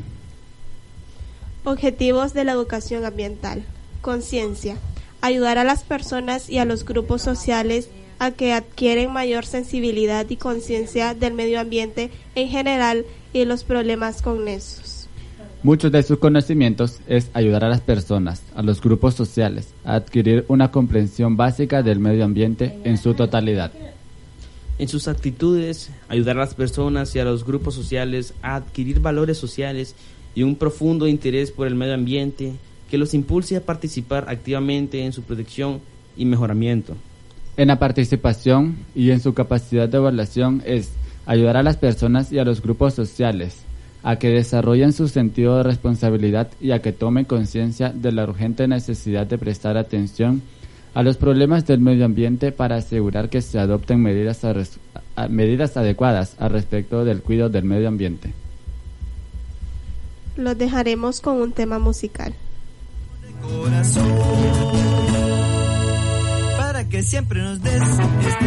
Objetivos 1.64 2.34
de 2.34 2.44
la 2.44 2.52
educación 2.52 3.04
ambiental. 3.04 3.64
conciencia, 4.00 4.76
ayudar 5.20 5.58
a 5.58 5.64
las 5.64 5.82
personas 5.82 6.48
y 6.48 6.58
a 6.58 6.64
los 6.64 6.84
grupos 6.84 7.20
sociales 7.20 7.90
a 8.20 8.30
que 8.30 8.52
adquieren 8.52 9.12
mayor 9.12 9.44
sensibilidad 9.44 10.24
y 10.30 10.36
conciencia 10.36 11.14
del 11.14 11.34
medio 11.34 11.58
ambiente 11.58 12.12
en 12.36 12.48
general 12.48 13.04
y 13.32 13.44
los 13.44 13.64
problemas 13.64 14.22
conexos. 14.22 14.97
Muchos 15.64 15.90
de 15.90 16.04
sus 16.04 16.18
conocimientos 16.18 17.00
es 17.08 17.30
ayudar 17.34 17.64
a 17.64 17.68
las 17.68 17.80
personas, 17.80 18.42
a 18.54 18.62
los 18.62 18.80
grupos 18.80 19.14
sociales, 19.14 19.74
a 19.84 19.96
adquirir 19.96 20.44
una 20.46 20.70
comprensión 20.70 21.36
básica 21.36 21.82
del 21.82 21.98
medio 21.98 22.24
ambiente 22.24 22.78
en 22.84 22.96
su 22.96 23.14
totalidad. 23.14 23.72
En 24.78 24.86
sus 24.86 25.08
actitudes, 25.08 25.90
ayudar 26.08 26.36
a 26.36 26.42
las 26.42 26.54
personas 26.54 27.16
y 27.16 27.18
a 27.18 27.24
los 27.24 27.44
grupos 27.44 27.74
sociales 27.74 28.34
a 28.40 28.54
adquirir 28.54 29.00
valores 29.00 29.36
sociales 29.36 29.96
y 30.36 30.44
un 30.44 30.54
profundo 30.54 31.08
interés 31.08 31.50
por 31.50 31.66
el 31.66 31.74
medio 31.74 31.94
ambiente 31.94 32.52
que 32.88 32.96
los 32.96 33.12
impulse 33.12 33.56
a 33.56 33.66
participar 33.66 34.26
activamente 34.28 35.04
en 35.04 35.12
su 35.12 35.22
protección 35.22 35.80
y 36.16 36.24
mejoramiento. 36.24 36.94
En 37.56 37.66
la 37.66 37.80
participación 37.80 38.76
y 38.94 39.10
en 39.10 39.18
su 39.18 39.34
capacidad 39.34 39.88
de 39.88 39.96
evaluación 39.96 40.62
es 40.64 40.90
ayudar 41.26 41.56
a 41.56 41.64
las 41.64 41.78
personas 41.78 42.30
y 42.30 42.38
a 42.38 42.44
los 42.44 42.62
grupos 42.62 42.94
sociales 42.94 43.64
a 44.02 44.16
que 44.16 44.28
desarrollen 44.30 44.92
su 44.92 45.08
sentido 45.08 45.56
de 45.58 45.62
responsabilidad 45.64 46.48
y 46.60 46.70
a 46.70 46.80
que 46.80 46.92
tomen 46.92 47.24
conciencia 47.24 47.90
de 47.90 48.12
la 48.12 48.24
urgente 48.24 48.68
necesidad 48.68 49.26
de 49.26 49.38
prestar 49.38 49.76
atención 49.76 50.42
a 50.94 51.02
los 51.02 51.16
problemas 51.16 51.66
del 51.66 51.80
medio 51.80 52.04
ambiente 52.04 52.50
para 52.52 52.76
asegurar 52.76 53.28
que 53.28 53.42
se 53.42 53.58
adopten 53.58 54.00
medidas, 54.02 54.44
a 54.44 54.52
res- 54.52 54.78
a- 55.16 55.28
medidas 55.28 55.76
adecuadas 55.76 56.34
al 56.38 56.50
respecto 56.50 57.04
del 57.04 57.22
cuidado 57.22 57.50
del 57.50 57.64
medio 57.64 57.88
ambiente. 57.88 58.32
Los 60.36 60.56
dejaremos 60.56 61.20
con 61.20 61.40
un 61.40 61.52
tema 61.52 61.78
musical. 61.78 62.32
para 66.56 66.88
que 66.88 67.02
siempre 67.02 67.40
nos 67.42 67.60
des 67.62 67.74
este 67.82 68.46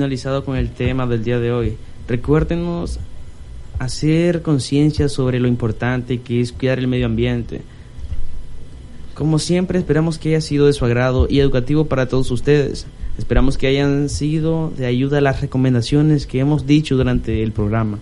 finalizado 0.00 0.46
con 0.46 0.56
el 0.56 0.70
tema 0.70 1.06
del 1.06 1.22
día 1.22 1.38
de 1.38 1.52
hoy. 1.52 1.76
Recuérdenos 2.08 2.98
hacer 3.78 4.40
conciencia 4.40 5.10
sobre 5.10 5.38
lo 5.38 5.46
importante 5.46 6.22
que 6.22 6.40
es 6.40 6.52
cuidar 6.52 6.78
el 6.78 6.88
medio 6.88 7.04
ambiente. 7.04 7.60
Como 9.12 9.38
siempre, 9.38 9.78
esperamos 9.78 10.16
que 10.16 10.30
haya 10.30 10.40
sido 10.40 10.66
de 10.66 10.72
su 10.72 10.86
agrado 10.86 11.26
y 11.28 11.40
educativo 11.40 11.84
para 11.84 12.08
todos 12.08 12.30
ustedes. 12.30 12.86
Esperamos 13.18 13.58
que 13.58 13.66
hayan 13.66 14.08
sido 14.08 14.70
de 14.70 14.86
ayuda 14.86 15.20
las 15.20 15.42
recomendaciones 15.42 16.26
que 16.26 16.40
hemos 16.40 16.66
dicho 16.66 16.96
durante 16.96 17.42
el 17.42 17.52
programa. 17.52 17.98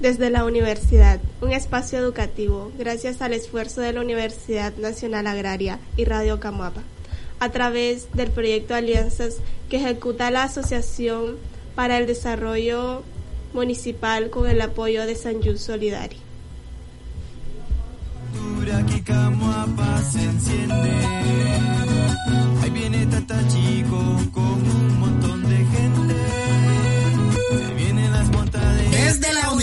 Desde 0.00 0.30
la 0.30 0.44
universidad, 0.44 1.20
un 1.40 1.52
espacio 1.52 2.00
educativo, 2.00 2.72
gracias 2.76 3.22
al 3.22 3.34
esfuerzo 3.34 3.82
de 3.82 3.92
la 3.92 4.00
Universidad 4.00 4.76
Nacional 4.78 5.28
Agraria 5.28 5.78
y 5.96 6.06
Radio 6.06 6.40
Camuapa, 6.40 6.82
a 7.42 7.48
través 7.50 8.06
del 8.12 8.30
proyecto 8.30 8.72
Alianzas 8.72 9.38
que 9.68 9.78
ejecuta 9.78 10.30
la 10.30 10.44
Asociación 10.44 11.38
para 11.74 11.98
el 11.98 12.06
Desarrollo 12.06 13.02
Municipal 13.52 14.30
con 14.30 14.48
el 14.48 14.60
apoyo 14.60 15.04
de 15.06 15.16
San 15.16 15.42
Just 15.42 15.66
Solidari. 15.66 16.18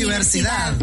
Universidad. 0.05 0.73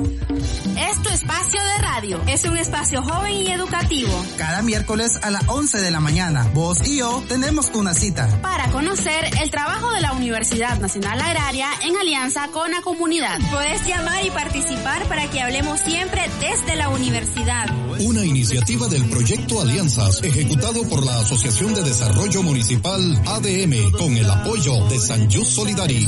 Es 0.77 1.03
tu 1.03 1.09
espacio 1.09 1.61
de 1.63 1.79
radio. 1.83 2.21
Es 2.27 2.45
un 2.45 2.57
espacio 2.59 3.03
joven 3.03 3.33
y 3.33 3.51
educativo 3.51 4.25
Cada 4.37 4.61
miércoles 4.63 5.19
a 5.23 5.31
las 5.31 5.43
11 5.49 5.81
de 5.81 5.91
la 5.91 6.01
mañana, 6.01 6.47
vos 6.53 6.87
y 6.87 6.99
yo 6.99 7.25
tenemos 7.27 7.71
una 7.75 7.95
cita. 7.95 8.29
para 8.43 8.71
conocer 8.71 9.25
el 9.41 9.51
trabajo 9.51 9.91
de 9.93 10.03
la 10.03 10.13
Universidad 10.13 10.79
Nacional 10.81 11.21
Agraria 11.21 11.69
en 11.83 11.97
alianza 11.97 12.49
con 12.49 12.71
la 12.71 12.83
comunidad. 12.83 13.39
Puedes 13.51 13.87
llamar 13.87 14.25
y 14.25 14.31
participar 14.31 15.07
para 15.07 15.31
que 15.31 15.41
hablemos 15.41 15.81
siempre 15.81 16.23
desde 16.41 16.77
la 16.77 16.91
universidad. 16.91 17.71
Una 18.01 18.25
iniciativa 18.25 18.87
del 18.89 19.05
proyecto 19.07 19.63
Alianzas, 19.63 20.23
ejecutado 20.23 20.87
por 20.89 21.05
la 21.05 21.21
Asociación 21.21 21.73
de 21.75 21.83
Desarrollo 21.83 22.43
Municipal 22.43 23.01
ADM, 23.27 23.93
con 23.93 24.15
el 24.17 24.31
apoyo 24.31 24.87
de 24.89 24.99
San 24.99 25.31
Just 25.31 25.53
Solidari. 25.53 26.07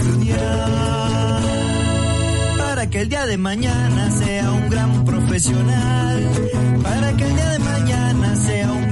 Para 2.78 2.90
que 2.90 3.00
el 3.00 3.08
día 3.08 3.26
de 3.26 3.36
mañana 3.36 4.08
sea 4.08 4.52
un 4.52 4.70
gran 4.70 5.04
profesional. 5.04 6.30
Para 6.80 7.12
que 7.16 7.24
el 7.24 7.34
día 7.34 7.50
de 7.50 7.58
mañana 7.58 8.36
sea 8.36 8.70
un. 8.70 8.87